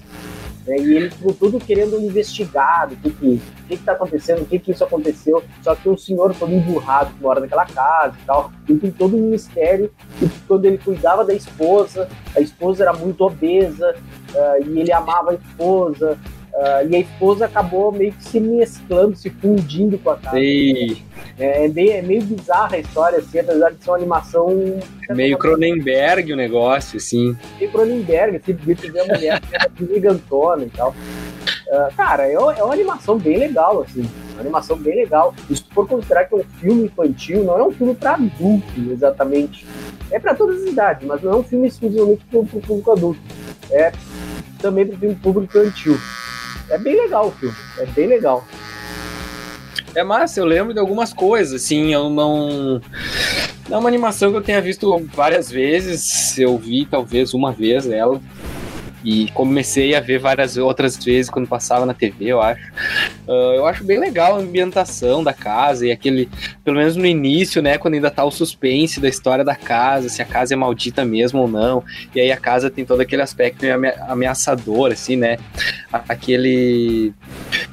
[0.65, 0.77] Né?
[0.77, 4.59] E eles ficam tudo querendo investigar o que que, que, que tá acontecendo, o que
[4.59, 5.43] que isso aconteceu.
[5.61, 8.51] Só que o senhor foi emburrado que mora naquela casa e tal.
[8.67, 9.91] E tem todo um mistério.
[10.21, 13.95] E quando ele cuidava da esposa, a esposa era muito obesa
[14.33, 16.17] uh, e ele amava a esposa.
[16.53, 20.37] Uh, e a esposa acabou meio que se mesclando, se fundindo com a casa.
[20.39, 24.79] É, é, meio, é meio bizarra a história, assim, apesar de ser uma animação.
[25.09, 27.35] É meio Cronenberg o negócio, assim.
[27.59, 29.41] Meio Cronenberg, assim, de ver a mulher
[29.93, 30.91] gigantona e tal.
[30.91, 34.07] Uh, cara, é, é uma animação bem legal, assim.
[34.33, 35.33] Uma animação bem legal.
[35.49, 38.91] E se for considerar que é um filme infantil, não é um filme para adulto,
[38.91, 39.65] exatamente.
[40.11, 43.19] É para todas as idades, mas não é um filme exclusivamente para o público adulto.
[43.71, 43.91] É
[44.59, 45.97] também para o público infantil.
[46.69, 48.45] É bem legal o filme, é bem legal.
[49.95, 52.81] É massa, eu lembro de algumas coisas, assim, eu não.
[53.69, 57.87] Não é uma animação que eu tenha visto várias vezes, eu vi talvez uma vez
[57.87, 58.19] ela.
[59.03, 62.71] E comecei a ver várias outras vezes quando passava na TV, eu acho.
[63.27, 66.29] Uh, eu acho bem legal a ambientação da casa e aquele,
[66.63, 70.21] pelo menos no início, né, quando ainda tá o suspense da história da casa, se
[70.21, 71.83] a casa é maldita mesmo ou não.
[72.15, 73.65] E aí a casa tem todo aquele aspecto
[74.07, 75.37] ameaçador, assim, né?
[75.93, 77.13] Aquele.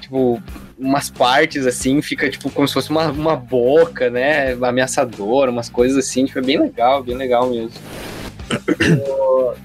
[0.00, 0.42] Tipo,
[0.78, 4.52] umas partes assim, fica tipo como se fosse uma, uma boca, né?
[4.54, 7.72] Ameaçadora, umas coisas assim, tipo, é bem legal, bem legal mesmo.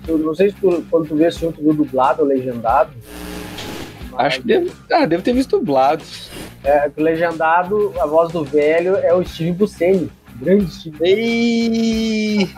[0.08, 2.92] Eu, não sei se tu, quando tu vê esse filme, tu viu dublado ou legendado.
[4.18, 6.04] Acho que deve, ah, deve ter visto dublado.
[6.64, 10.10] É, o legendado, a voz do velho é o Steve Buscemi.
[10.36, 10.98] Grande Steve.
[11.02, 12.50] Ei!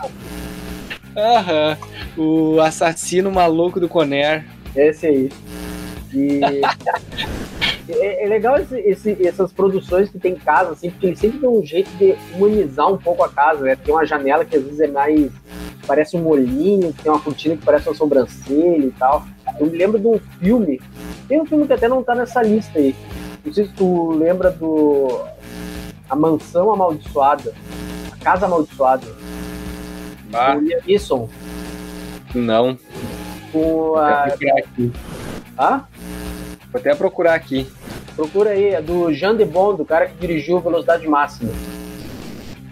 [1.16, 1.76] Aham.
[2.16, 4.44] O assassino maluco do Conner.
[4.74, 5.28] Esse aí.
[6.12, 6.40] E
[7.88, 11.48] é, é, legal esse, esse, essas produções que tem casa, assim, porque ele sempre tem
[11.48, 13.76] um jeito de humanizar um pouco a casa, né?
[13.76, 15.30] Tem uma janela que às vezes é mais.
[15.86, 19.26] parece um molinho, tem uma cortina que parece uma sobrancelha e tal.
[19.58, 20.80] Eu me lembro de um filme,
[21.26, 22.94] tem um filme que até não tá nessa lista aí.
[23.44, 25.24] Não sei se tu lembra do.
[26.08, 27.54] A Mansão Amaldiçoada.
[28.12, 29.06] A Casa Amaldiçoada.
[30.32, 30.54] Ah.
[30.56, 30.80] William
[32.34, 32.78] Não.
[33.52, 34.28] Com a.
[35.58, 35.84] Hã?
[36.78, 37.66] Vou até procurar aqui.
[38.14, 41.50] Procura aí, é do Jean de Bond, o cara que dirigiu Velocidade Máxima.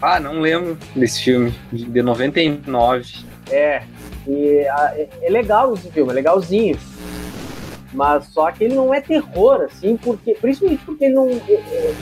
[0.00, 3.24] Ah, não lembro desse filme, de 99.
[3.50, 3.82] É,
[4.28, 4.64] e
[4.94, 6.78] é, é legal esse filme, é legalzinho.
[7.92, 10.34] Mas só que ele não é terror, assim, porque.
[10.34, 11.28] Principalmente porque ele não.
[11.28, 11.94] É, é,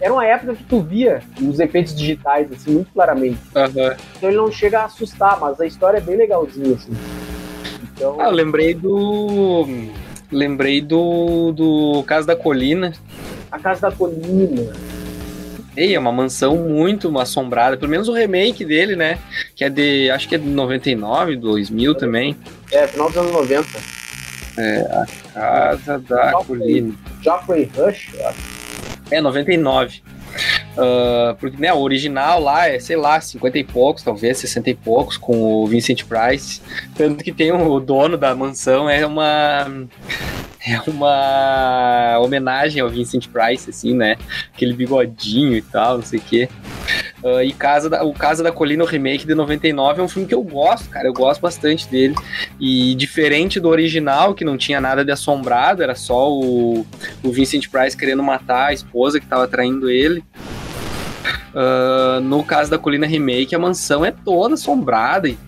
[0.00, 3.38] era uma época que tu via os efeitos digitais, assim, muito claramente.
[3.54, 3.96] Uhum.
[4.16, 6.92] Então ele não chega a assustar, mas a história é bem legalzinha, assim.
[7.94, 8.20] Então...
[8.20, 9.66] Ah, eu lembrei do
[10.34, 12.92] Lembrei do, do Casa da Colina.
[13.50, 14.72] A Casa da Colina.
[15.76, 19.18] Ei, é uma mansão muito assombrada, pelo menos o remake dele, né?
[19.56, 22.36] Que é de, acho que é de 99, 2000 também.
[22.70, 23.66] É, final dos anos 90.
[24.56, 26.94] É, a Casa da Joffrey, Colina.
[27.22, 28.10] Geoffrey Rush,
[29.10, 30.02] É, 99.
[30.74, 34.74] Uh, porque né, o original lá é, sei lá, 50 e poucos, talvez 60 e
[34.74, 36.60] poucos, com o Vincent Price.
[36.96, 39.66] Tanto que tem o dono da mansão, é uma.
[40.66, 44.16] É uma homenagem ao Vincent Price, assim, né?
[44.54, 46.48] Aquele bigodinho e tal, não sei o quê.
[47.22, 50.26] Uh, e Casa da, o Casa da Colina, o remake de 99, é um filme
[50.26, 51.06] que eu gosto, cara.
[51.06, 52.14] Eu gosto bastante dele.
[52.58, 56.86] E diferente do original, que não tinha nada de assombrado, era só o,
[57.22, 60.24] o Vincent Price querendo matar a esposa que estava traindo ele.
[61.54, 65.38] Uh, no caso da Colina Remake, a mansão é toda assombrada e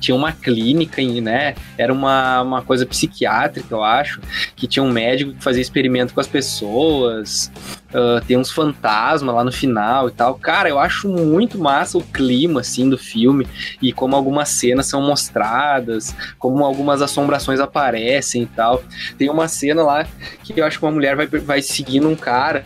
[0.00, 1.54] tinha uma clínica, né?
[1.76, 4.20] Era uma, uma coisa psiquiátrica, eu acho,
[4.56, 7.52] que tinha um médico que fazia experimento com as pessoas.
[7.90, 10.34] Uh, tem uns fantasmas lá no final e tal.
[10.36, 13.46] Cara, eu acho muito massa o clima, assim, do filme
[13.82, 18.82] e como algumas cenas são mostradas, como algumas assombrações aparecem e tal.
[19.18, 20.06] Tem uma cena lá
[20.42, 22.64] que eu acho que uma mulher vai, vai seguindo um cara,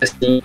[0.00, 0.42] assim,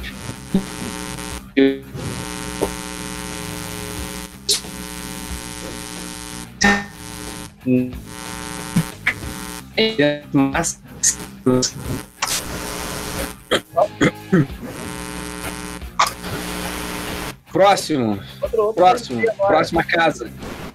[17.51, 18.19] próximo.
[18.41, 19.21] Outro, outro próximo.
[19.37, 20.29] próxima casa.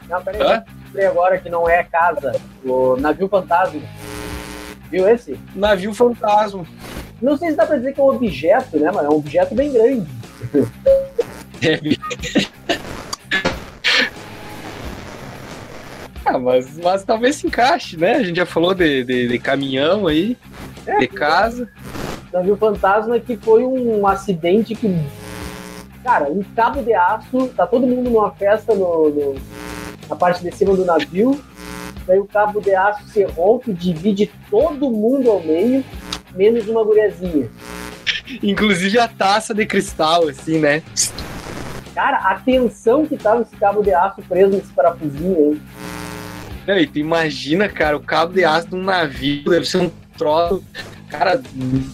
[0.09, 2.41] Não, peraí, agora que não é casa.
[2.65, 3.81] O navio fantasma.
[4.91, 5.39] Viu esse?
[5.55, 6.67] Navio fantasma.
[7.21, 9.55] Não sei se dá pra dizer que é um objeto né mas é um objeto
[9.55, 10.07] bem grande.
[16.25, 18.17] Ah, mas, mas talvez se encaixe, né?
[18.17, 20.37] A gente já falou de, de, de caminhão aí,
[20.87, 21.69] é, de casa.
[22.33, 24.89] Navio Fantasma que foi um acidente que.
[26.03, 29.35] Cara, um cabo de aço, tá todo mundo numa festa no, no
[30.09, 31.41] na parte de cima do navio.
[32.07, 35.83] Daí o cabo de aço se rompe, divide todo mundo ao meio,
[36.35, 37.49] menos uma guriazinha.
[38.43, 40.83] Inclusive a taça de cristal, assim, né?
[41.95, 45.61] Cara, a tensão que tava esse cabo de aço preso nesse parafusinho aí.
[46.67, 49.91] Não, e tu imagina, cara, o cabo de aço de um navio deve ser um
[50.17, 50.65] troço,
[51.11, 51.41] cara,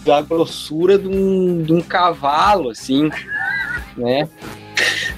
[0.05, 3.09] da grossura de um, de um cavalo, assim,
[3.97, 4.27] né?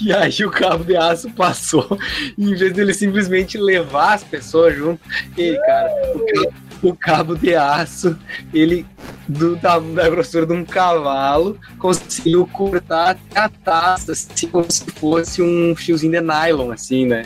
[0.00, 1.98] E aí o cabo de aço passou,
[2.38, 4.98] e em vez dele simplesmente levar as pessoas junto,
[5.36, 8.18] e cara, o cabo, o cabo de aço,
[8.52, 8.86] ele
[9.28, 15.42] do, da, da, grossura de um cavalo, conseguiu cortar a taça, assim, como se fosse
[15.42, 17.24] um fiozinho de nylon, assim, né?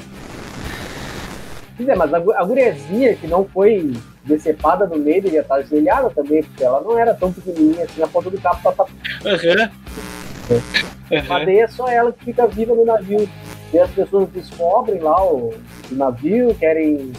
[1.79, 3.93] É, mas a, a gurezinha que não foi
[4.25, 8.09] decepada no meio devia estar ajoelhada também, porque ela não era tão pequenininha assim, a
[8.09, 8.85] ponta do cabo tá.
[8.85, 9.71] Uhum.
[10.51, 11.23] Uhum.
[11.29, 13.29] Mas daí é só ela que fica viva no navio.
[13.73, 15.55] E as pessoas descobrem lá o,
[15.91, 17.13] o navio, querem.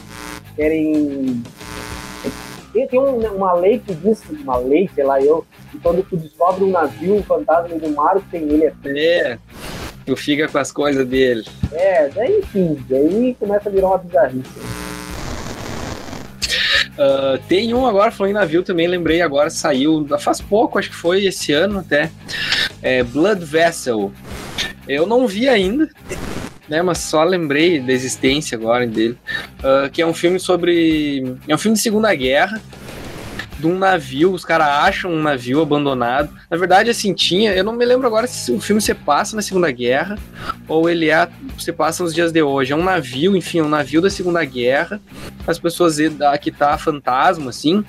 [0.56, 1.42] querem.
[2.74, 6.16] Tem, tem um, uma lei que diz, uma lei, sei lá eu, que quando tu
[6.16, 9.38] descobre um navio, um fantasma do mar, que tem ele é.
[10.06, 11.46] Tu fica com as coisas dele.
[11.72, 14.50] É, daí enfim, daí começa a virar uma bizarrice.
[16.92, 20.96] Uh, tem um agora, falando em navio também, lembrei agora, saiu faz pouco, acho que
[20.96, 22.12] foi esse ano até.
[22.82, 24.12] É Blood Vessel.
[24.88, 25.90] Eu não vi ainda,
[26.72, 26.82] né?
[26.82, 29.18] Mas só lembrei da existência agora dele.
[29.60, 31.36] Uh, que é um filme sobre.
[31.46, 32.62] É um filme de Segunda Guerra
[33.60, 36.34] de um navio, os caras acham um navio abandonado.
[36.50, 37.54] Na verdade, assim, tinha.
[37.54, 40.18] Eu não me lembro agora se o filme se passa na Segunda Guerra
[40.68, 42.74] ou ele é, se passa nos dias de hoje.
[42.74, 45.00] É um navio, enfim, é um navio da Segunda Guerra.
[45.46, 45.98] As pessoas
[46.42, 47.86] que tá fantasma, assim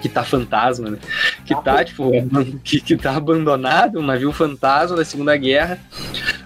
[0.00, 0.98] que tá fantasma, né?
[1.44, 2.10] Que tá, tipo,
[2.64, 5.78] que, que tá abandonado, um navio fantasma da Segunda Guerra.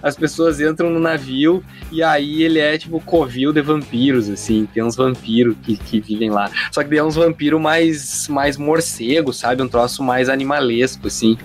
[0.01, 4.67] As pessoas entram no navio e aí ele é, tipo, covil de vampiros, assim.
[4.73, 6.49] Tem uns vampiros que, que vivem lá.
[6.71, 9.61] Só que daí é uns vampiros mais, mais morcego, sabe?
[9.61, 11.37] Um troço mais animalesco, assim.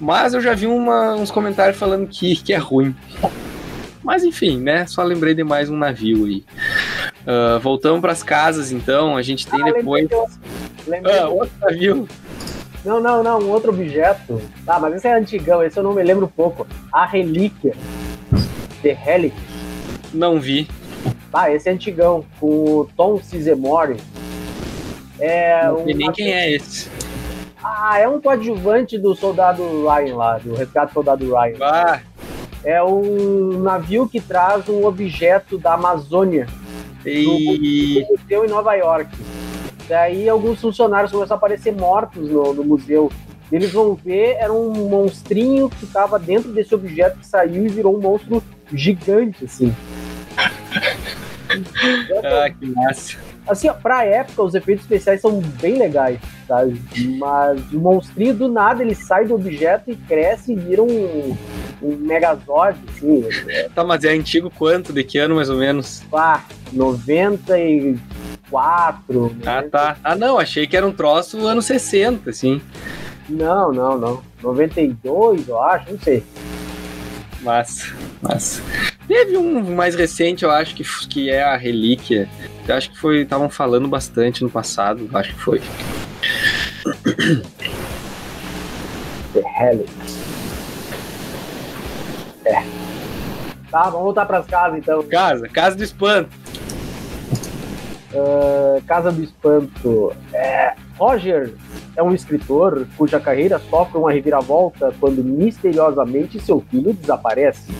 [0.00, 2.94] Mas eu já vi uma, uns comentários falando que, que é ruim.
[4.02, 4.86] Mas enfim, né?
[4.86, 6.42] Só lembrei de mais um navio aí.
[7.30, 9.16] Uh, voltamos para as casas, então.
[9.16, 10.08] A gente tem ah, depois.
[10.86, 12.08] Lembrei ah, outro navio.
[12.84, 14.42] Não, não, não, um outro objeto.
[14.66, 16.66] Ah, mas esse é antigão, esse eu não me lembro pouco.
[16.92, 17.74] A relíquia.
[18.82, 19.36] The Relic.
[20.12, 20.66] Não vi.
[21.32, 23.96] Ah, esse é antigão, com o Tom Sizemore.
[25.20, 26.90] É não sei nem quem é esse.
[27.62, 31.58] Ah, é um coadjuvante do soldado Ryan lá, do resgate soldado Ryan.
[31.60, 32.00] Ah.
[32.64, 36.48] É um navio que traz um objeto da Amazônia
[37.08, 38.00] e...
[38.00, 39.10] no museu em Nova York.
[39.88, 43.10] Daí alguns funcionários começam a aparecer mortos no, no museu.
[43.50, 47.96] Eles vão ver, era um monstrinho que estava dentro desse objeto que saiu e virou
[47.96, 48.42] um monstro
[48.72, 49.74] gigante, assim.
[52.22, 53.18] ah, que massa.
[53.48, 56.80] Assim, ó, pra época, os efeitos especiais são bem legais, sabe?
[57.18, 61.36] Mas o monstrinho, do nada, ele sai do objeto e cresce e vira um,
[61.82, 63.24] um Megazord, assim.
[63.74, 64.92] Tá, mas é antigo quanto?
[64.92, 66.02] De que ano, mais ou menos?
[66.12, 69.36] Ah, 94.
[69.46, 69.96] Ah, tá.
[70.02, 72.60] Ah, não, achei que era um troço anos 60, assim.
[73.28, 74.22] Não, não, não.
[74.42, 76.22] 92, eu acho, não sei.
[77.42, 78.62] Massa, massa.
[79.08, 82.28] Teve um mais recente, eu acho, que, que é a Relíquia.
[82.68, 83.22] Eu acho que foi.
[83.22, 85.60] Estavam falando bastante no passado, acho que foi.
[89.32, 90.19] The Helix.
[92.50, 92.64] É.
[93.70, 95.02] Tá, vamos voltar pras casas então.
[95.04, 96.30] Casa, Casa do Espanto.
[98.12, 100.12] Uh, casa do Espanto.
[100.32, 101.54] É, Roger
[101.96, 107.70] é um escritor cuja carreira sofre uma reviravolta quando misteriosamente seu filho desaparece.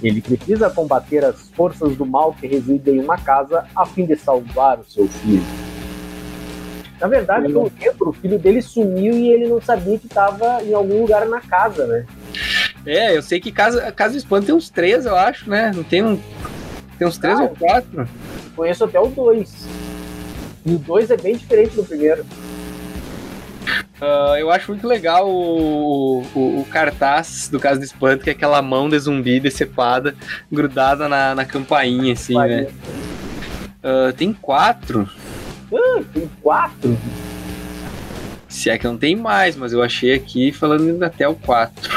[0.00, 4.14] Ele precisa combater as forças do mal que residem em uma casa a fim de
[4.14, 5.42] salvar o seu filho.
[7.00, 10.72] Na verdade, eu lembro, o filho dele sumiu e ele não sabia que estava em
[10.72, 12.06] algum lugar na casa, né?
[12.86, 15.72] É, eu sei que Casa, casa Espanto tem uns três, eu acho, né?
[15.74, 16.20] Não tem um.
[16.96, 18.08] Tem uns três ah, ou quatro.
[18.54, 19.66] Conheço até o dois.
[20.64, 22.24] E o dois é bem diferente do primeiro.
[24.00, 28.32] Uh, eu acho muito legal o, o, o, cartaz do Caso do Espanto, que é
[28.32, 30.14] aquela mão de zumbi decepada,
[30.52, 32.68] grudada na, na campainha, assim, né?
[33.82, 35.08] Uh, tem quatro.
[35.72, 36.96] Ah, tem quatro?
[38.48, 41.90] Se é que não tem mais, mas eu achei aqui falando até o quatro.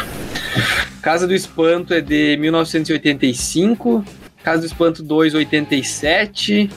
[1.01, 4.03] Casa do Espanto é de 1985.
[4.43, 6.69] Casa do Espanto 2, 87.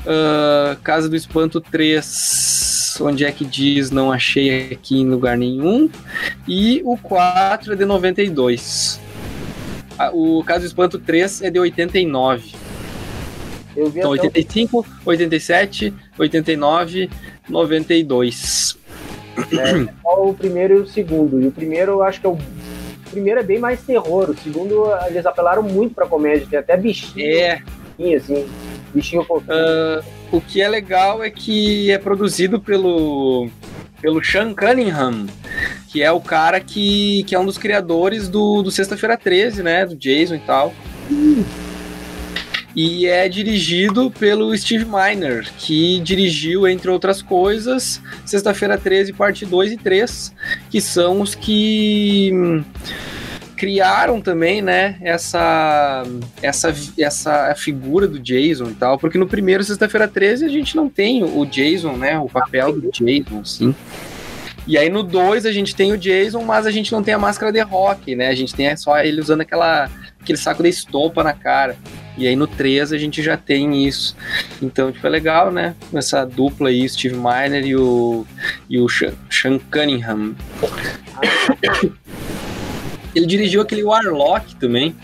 [0.00, 3.90] Uh, Casa do Espanto 3, onde é que diz?
[3.90, 5.88] Não achei aqui em lugar nenhum.
[6.46, 9.00] E o 4 é de 92.
[9.98, 12.52] Ah, o Casa do Espanto 3 é de 89.
[13.76, 17.10] Eu vi então, 85, 87, 89,
[17.48, 18.78] 92.
[19.36, 21.40] É, só o primeiro e o segundo.
[21.40, 22.38] E o primeiro, eu acho que é o.
[23.12, 24.30] O primeiro é bem mais terror.
[24.30, 26.46] O segundo, eles apelaram muito pra comédia.
[26.48, 27.26] Tem até bichinho.
[27.26, 27.62] É.
[28.16, 28.48] Assim,
[28.94, 30.02] bichinho uh,
[30.32, 33.50] O que é legal é que é produzido pelo.
[34.00, 35.26] Pelo Sean Cunningham,
[35.92, 39.86] que é o cara que, que é um dos criadores do, do Sexta-feira 13, né?
[39.86, 40.72] Do Jason e tal.
[41.08, 41.44] Hum
[42.74, 49.72] e é dirigido pelo Steve Miner, que dirigiu, entre outras coisas, Sexta-feira 13, parte 2
[49.72, 50.34] e 3,
[50.72, 52.64] que são os que hum,
[53.58, 56.02] criaram também, né, essa,
[56.40, 60.88] essa, essa figura do Jason e tal, porque no primeiro Sexta-feira 13 a gente não
[60.88, 63.74] tem o Jason, né, o papel do Jason, assim.
[64.66, 67.18] E aí no 2 a gente tem o Jason, mas a gente não tem a
[67.18, 68.28] máscara de rock, né?
[68.28, 71.76] A gente tem só ele usando aquela, aquele saco de estopa na cara.
[72.16, 74.16] E aí no 3 a gente já tem isso.
[74.60, 75.74] Então, tipo, é legal, né?
[75.94, 78.26] Essa dupla aí, Steve Miner e o,
[78.68, 80.34] e o Sean Cunningham.
[83.14, 84.96] Ele dirigiu aquele Warlock também.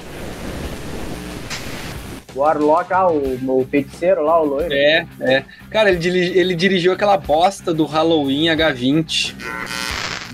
[2.34, 4.72] Warlock, ah, o, o feiticeiro lá, o loiro.
[4.72, 5.44] É, é.
[5.70, 9.34] Cara, ele, ele dirigiu aquela bosta do Halloween H20.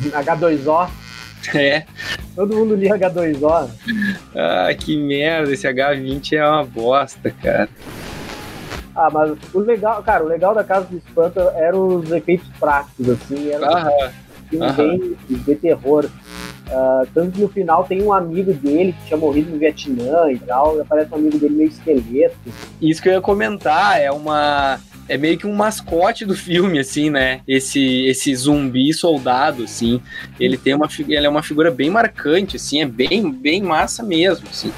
[0.03, 1.04] H2O.
[1.55, 1.85] É.
[2.35, 3.71] Todo mundo lia H2O.
[4.35, 7.69] Ah, que merda, esse H20 é uma bosta, cara.
[8.95, 13.09] Ah, mas o legal, cara, o legal da Casa do Espanto eram os efeitos práticos,
[13.09, 13.69] assim, era
[14.53, 16.09] um bem de terror.
[16.67, 20.39] Uh, tanto que no final tem um amigo dele que tinha morrido no Vietnã e
[20.39, 22.37] tal, e aparece um amigo dele meio esqueleto.
[22.81, 27.11] Isso que eu ia comentar, é uma é meio que um mascote do filme, assim,
[27.11, 27.41] né?
[27.47, 30.01] Esse, esse zumbi soldado, assim.
[30.39, 34.47] Ele tem uma, ele é uma figura bem marcante, assim, é bem, bem massa mesmo,
[34.49, 34.73] assim.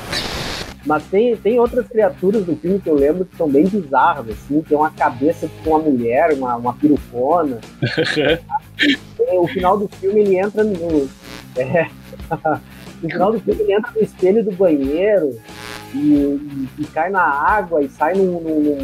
[0.85, 4.63] Mas tem, tem outras criaturas do filme que eu lembro que são bem bizarras, assim.
[4.63, 7.59] Tem uma cabeça com uma mulher, uma, uma pirucona.
[9.19, 11.09] o final do filme ele entra no.
[11.57, 11.89] É,
[13.03, 15.37] no final do filme ele entra no espelho do banheiro
[15.97, 18.77] e, e, cai na água e sai no, no, no,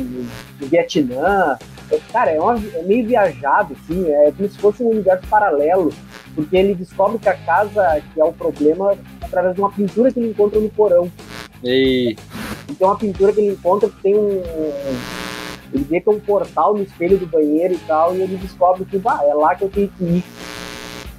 [0.61, 1.59] no Vietnã.
[1.91, 5.93] É, cara, é, uma, é, meio viajado, assim, é como se fosse um universo paralelo,
[6.35, 10.19] porque ele descobre que a casa que é o problema através de uma pintura que
[10.19, 11.11] ele encontra no porão.
[11.63, 12.17] E...
[12.71, 14.43] Então a pintura que ele encontra que tem um.
[15.75, 18.85] Ele vê que é um portal no espelho do banheiro e tal, e ele descobre
[18.85, 20.25] que bah, é lá que eu tenho que ir.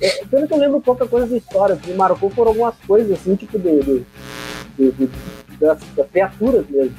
[0.01, 3.11] É, pelo que eu lembro pouca coisa da história, que me marcou foram algumas coisas
[3.11, 4.05] assim, tipo de, de,
[4.77, 5.09] de, de
[5.63, 6.95] das, das, criaturas mesmo.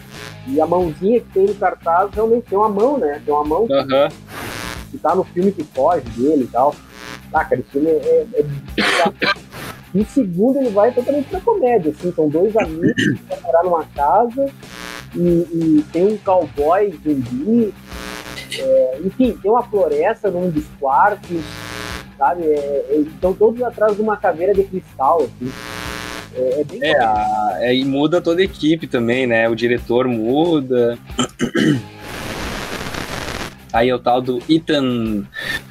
[0.49, 3.21] E a mãozinha que tem no cartaz realmente tem uma mão, né?
[3.25, 4.09] Tem uma mão uhum.
[4.91, 6.75] que, tá no filme que foge dele e tal.
[7.33, 8.27] Ah, cara, esse filme é.
[8.35, 8.45] é.
[9.93, 13.85] No segundo ele vai totalmente pra comédia, assim, são dois amigos que vão morar numa
[13.85, 14.51] casa
[15.15, 17.73] e, e tem um cowboy zumbi.
[18.59, 21.43] É, enfim, tem uma floresta num dos quartos,
[22.19, 22.43] sabe?
[22.43, 25.53] É, é, estão todos atrás de uma caveira de cristal, assim.
[26.35, 29.49] É, é, bem é, a, é, e muda toda a equipe também, né?
[29.49, 30.99] O diretor muda.
[33.73, 35.25] Aí é o tal do Ethan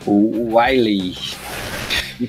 [0.05, 1.15] o Wiley,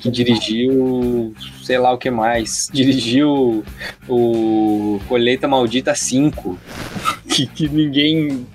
[0.01, 2.69] que dirigiu sei lá o que mais.
[2.71, 3.63] Dirigiu
[4.07, 6.57] o Colheita Maldita 5,
[7.27, 8.47] que, que ninguém.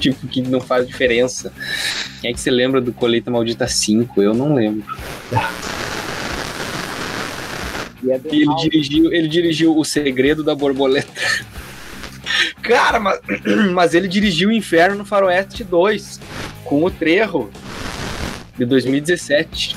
[0.00, 1.52] Tipo, que não faz diferença.
[2.20, 4.22] Quem é que você lembra do Colheita Maldita 5?
[4.22, 4.86] Eu não lembro.
[8.08, 11.08] E é ele, dirigiu, ele dirigiu O Segredo da Borboleta.
[12.62, 13.20] Cara, mas,
[13.72, 16.20] mas ele dirigiu o Inferno no Faroeste 2,
[16.64, 17.50] com o Trejo,
[18.56, 19.76] de 2017.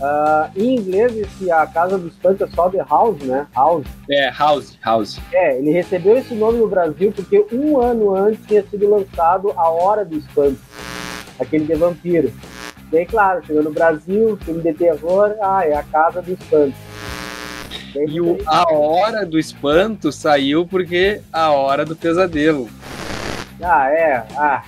[0.00, 3.48] Uh, em inglês, esse, a Casa do Espanto é só The House, né?
[3.52, 3.86] House.
[4.08, 5.20] É, House, House.
[5.32, 9.68] É, ele recebeu esse nome no Brasil porque um ano antes tinha sido lançado A
[9.68, 10.58] Hora do Espanto,
[11.40, 12.32] aquele de vampiro.
[12.92, 16.76] E aí, claro, chegou no Brasil, filme de terror, ah, é a Casa do Espanto.
[18.06, 22.68] E o A Hora do Espanto saiu porque a Hora do Pesadelo.
[23.60, 24.24] Ah, é.
[24.36, 24.62] Ah,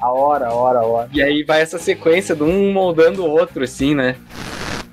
[0.00, 1.08] a hora, a hora, a hora.
[1.12, 4.16] E aí vai essa sequência de um moldando o outro, assim, né?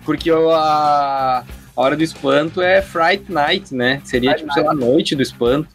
[0.05, 1.43] Porque a, a
[1.75, 4.01] Hora do Espanto é Fright Night, né?
[4.03, 4.53] Seria, Fright tipo, Night.
[4.53, 5.69] sei lá, Noite do Espanto.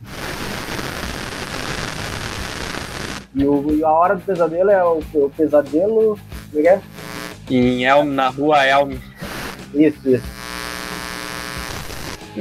[3.35, 6.19] E, o, e a Hora do Pesadelo é o, o Pesadelo...
[6.51, 6.81] Como é, é?
[7.51, 8.97] Em Elm, na rua Elm.
[9.75, 10.38] Isso, isso.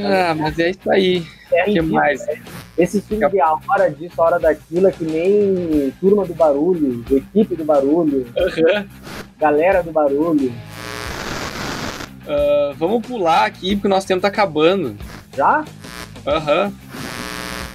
[0.04, 1.26] Ah, mas é isso aí.
[1.52, 2.26] É, que mais?
[2.26, 2.41] Né?
[2.78, 7.04] Esse filme de a hora disso, a hora daquilo, é que nem Turma do Barulho,
[7.10, 8.88] Equipe do Barulho, uhum.
[9.39, 10.54] Galera do Barulho.
[12.28, 14.98] Uh, vamos pular aqui, porque o nosso tempo tá acabando.
[15.36, 15.64] Já?
[16.26, 16.66] Aham.
[16.66, 16.88] Uhum.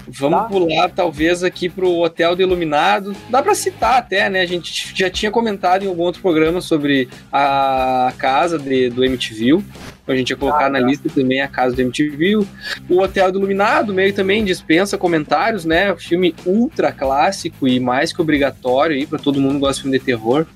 [0.09, 0.49] Vamos tá.
[0.49, 3.16] pular, talvez, aqui pro Hotel do Iluminado.
[3.31, 4.41] Dá para citar até, né?
[4.41, 9.62] A gente já tinha comentado em algum outro programa sobre a casa de, do MTV.
[10.07, 10.86] A gente ia colocar ah, na tá.
[10.86, 12.44] lista também a casa do MTV.
[12.88, 15.94] O Hotel do Iluminado, meio também dispensa comentários, né?
[15.96, 19.98] Filme ultra clássico e mais que obrigatório aí para todo mundo que gosta de filme
[19.98, 20.46] de terror.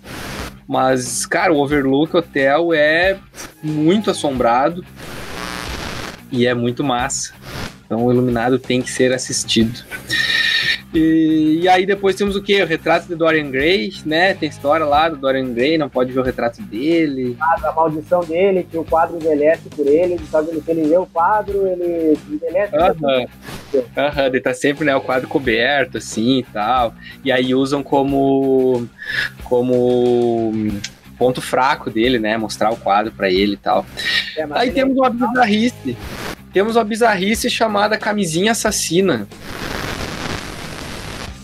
[0.67, 3.19] Mas, cara, o Overlook Hotel é
[3.63, 4.85] muito assombrado
[6.33, 7.33] e é muito massa.
[7.85, 9.85] Então o Iluminado tem que ser assistido.
[10.97, 12.63] E, e, aí depois temos o que?
[12.63, 14.33] O retrato de Dorian Gray, né?
[14.33, 17.37] Tem história lá do Dorian Gray, não pode ver o retrato dele.
[17.39, 20.49] A maldição dele, que o quadro envelhece por ele, sabe?
[20.53, 22.75] Se ele vê o quadro, ele envelhece.
[22.75, 23.27] Aham.
[23.97, 26.95] Aham, ele tá sempre, né, o quadro coberto, assim e tal.
[27.23, 28.89] E aí usam como.
[29.45, 30.53] como
[31.19, 32.37] ponto fraco dele, né?
[32.37, 33.85] Mostrar o quadro para ele e tal.
[34.37, 35.01] É, aí temos é...
[35.01, 35.97] uma bizarrice
[36.57, 39.29] temos uma bizarrice chamada camisinha assassina.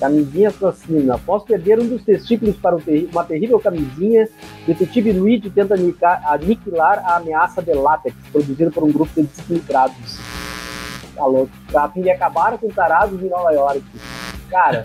[0.03, 1.15] Camisinha assassina.
[1.15, 2.77] Após perder um dos testículos para
[3.13, 4.29] uma terrível camisinha,
[4.67, 5.77] detetive Luigi tenta
[6.25, 10.19] aniquilar a ameaça de látex, produzida por um grupo de desequilibrados.
[11.15, 11.53] Tá louco.
[11.73, 13.85] A fim de acabar com tarados em Nova York.
[14.51, 14.85] Cara,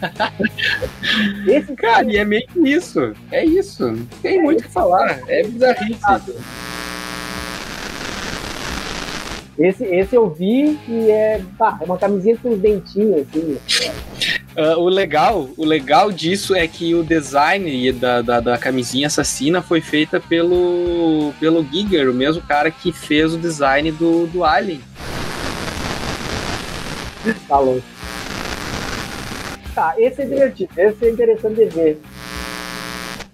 [1.49, 3.15] esse cara, e é meio que isso.
[3.31, 3.87] É isso.
[3.87, 5.19] Não tem é muito o que falar.
[5.27, 5.99] É bizarrice.
[9.57, 13.57] Esse, esse eu vi e é, tá, é uma camisinha com os dentinhos, assim.
[14.55, 19.61] Uh, o legal, o legal disso é que o design da, da, da, camisinha assassina
[19.61, 24.81] foi feita pelo, pelo Giger, o mesmo cara que fez o design do, do Alien.
[27.47, 27.83] Tá louco.
[29.73, 32.01] Tá, esse é divertido, esse é interessante de ver.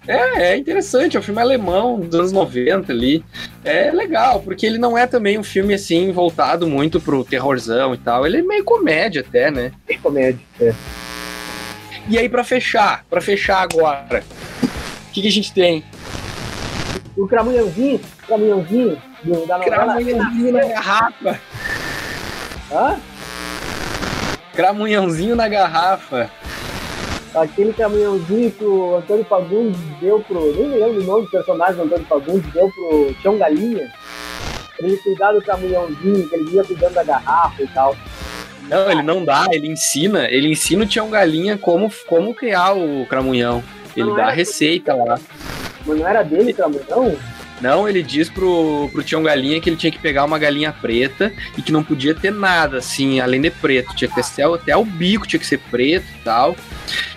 [0.07, 3.23] É, é interessante, é um filme alemão dos anos 90 ali.
[3.63, 7.97] É legal, porque ele não é também um filme assim voltado muito pro terrorzão e
[7.97, 8.25] tal.
[8.25, 9.71] Ele é meio comédia até, né?
[9.87, 10.73] É comédia, é.
[12.09, 14.23] E aí, para fechar, para fechar agora,
[14.61, 15.83] o que, que, a gente tem?
[17.15, 19.93] O cramunhãozinho, cramunhãozinho do, da novela.
[19.93, 21.39] Cramunhãozinho na garrafa.
[22.69, 22.99] Hã?
[24.53, 26.29] Cramunhãozinho na garrafa
[27.35, 30.53] aquele caminhãozinho que o Antônio Fagundes deu pro.
[30.53, 33.91] Nem me lembro o nome do personagem do Antônio Fagundes, deu pro Tião Galinha.
[34.77, 37.95] Pra ele cuidar do caminhãozinho, que ele ia cuidando da garrafa e tal.
[38.69, 43.05] Não, ele não dá, ele ensina, ele ensina o Tião Galinha como, como criar o
[43.07, 43.63] cramunhão.
[43.95, 45.19] Ele dá a receita lá.
[45.85, 47.15] Mas não era dele o cramunhão?
[47.61, 51.31] Não, ele diz pro, pro Tião Galinha que ele tinha que pegar uma galinha preta
[51.57, 53.95] e que não podia ter nada, assim, além de preto.
[53.95, 56.55] Tinha que ter até o bico tinha que ser preto e tal.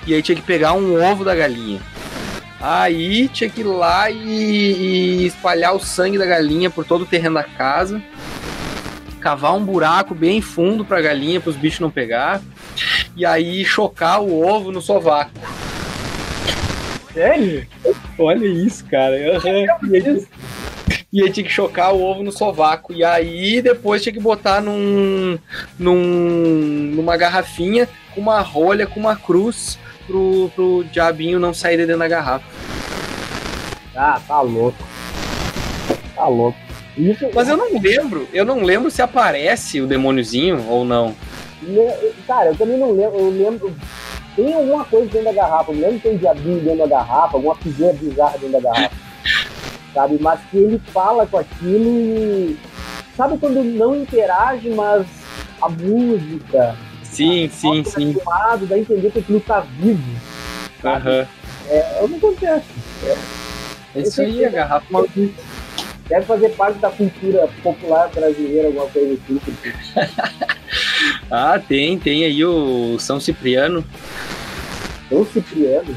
[0.07, 1.81] E aí tinha que pegar um ovo da galinha.
[2.61, 7.07] Aí tinha que ir lá e, e espalhar o sangue da galinha por todo o
[7.07, 8.03] terreno da casa.
[9.21, 12.41] Cavar um buraco bem fundo pra galinha, para os bichos não pegar.
[13.17, 15.33] E aí chocar o ovo no sovaco.
[17.17, 17.67] Sério?
[18.19, 19.17] Olha isso, cara.
[19.17, 19.65] Uhum.
[19.89, 20.27] E, aí,
[21.11, 22.93] e aí tinha que chocar o ovo no sovaco.
[22.93, 25.39] E aí depois tinha que botar num,
[25.79, 31.87] num, numa garrafinha com uma rolha, com uma cruz, pro, pro diabinho não sair de
[31.87, 32.45] dentro da garrafa.
[33.97, 34.87] Ah, tá louco.
[36.15, 36.59] Tá louco.
[36.99, 37.31] Isso...
[37.35, 41.17] Mas eu não lembro, eu não lembro se aparece o demôniozinho ou não.
[42.27, 43.19] Cara, eu também não lembro.
[43.19, 43.75] Eu lembro
[44.37, 45.73] tem alguma coisa dentro da garrafa.
[45.73, 48.97] Não lembro que tem diabinho dentro da garrafa, alguma figura bizarra dentro da garrafa.
[49.95, 50.19] sabe?
[50.21, 52.59] Mas que ele fala com aquilo e.
[53.17, 55.07] Sabe quando não interage, mas
[55.63, 56.77] a música.
[57.03, 58.17] Sim, a sim, sim.
[58.27, 60.21] Lado, dá a entender que aquilo tá vivo.
[60.85, 61.21] Aham.
[61.21, 61.27] Uhum.
[61.69, 62.67] É, não acontece.
[63.95, 65.43] É, isso aí, a garrafa maldita.
[66.09, 69.41] Deve fazer parte da cultura popular brasileira, alguma coisa assim.
[71.31, 73.85] ah, tem, tem aí o São Cipriano.
[75.09, 75.97] São Cipriano?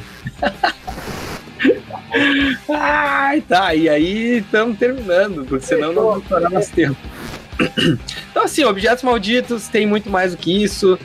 [2.69, 6.97] Ai, tá, e aí estamos terminando, porque senão não vamos parar mais tempo.
[8.31, 10.97] Então, assim, objetos malditos tem muito mais do que isso.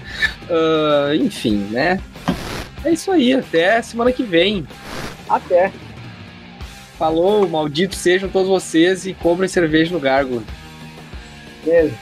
[0.48, 2.00] Uh, enfim, né?
[2.84, 4.66] É isso aí, até semana que vem.
[5.28, 5.72] Até.
[6.98, 10.42] Falou, malditos sejam todos vocês e cobrem cerveja no Gárgula.
[11.64, 11.94] Beijo.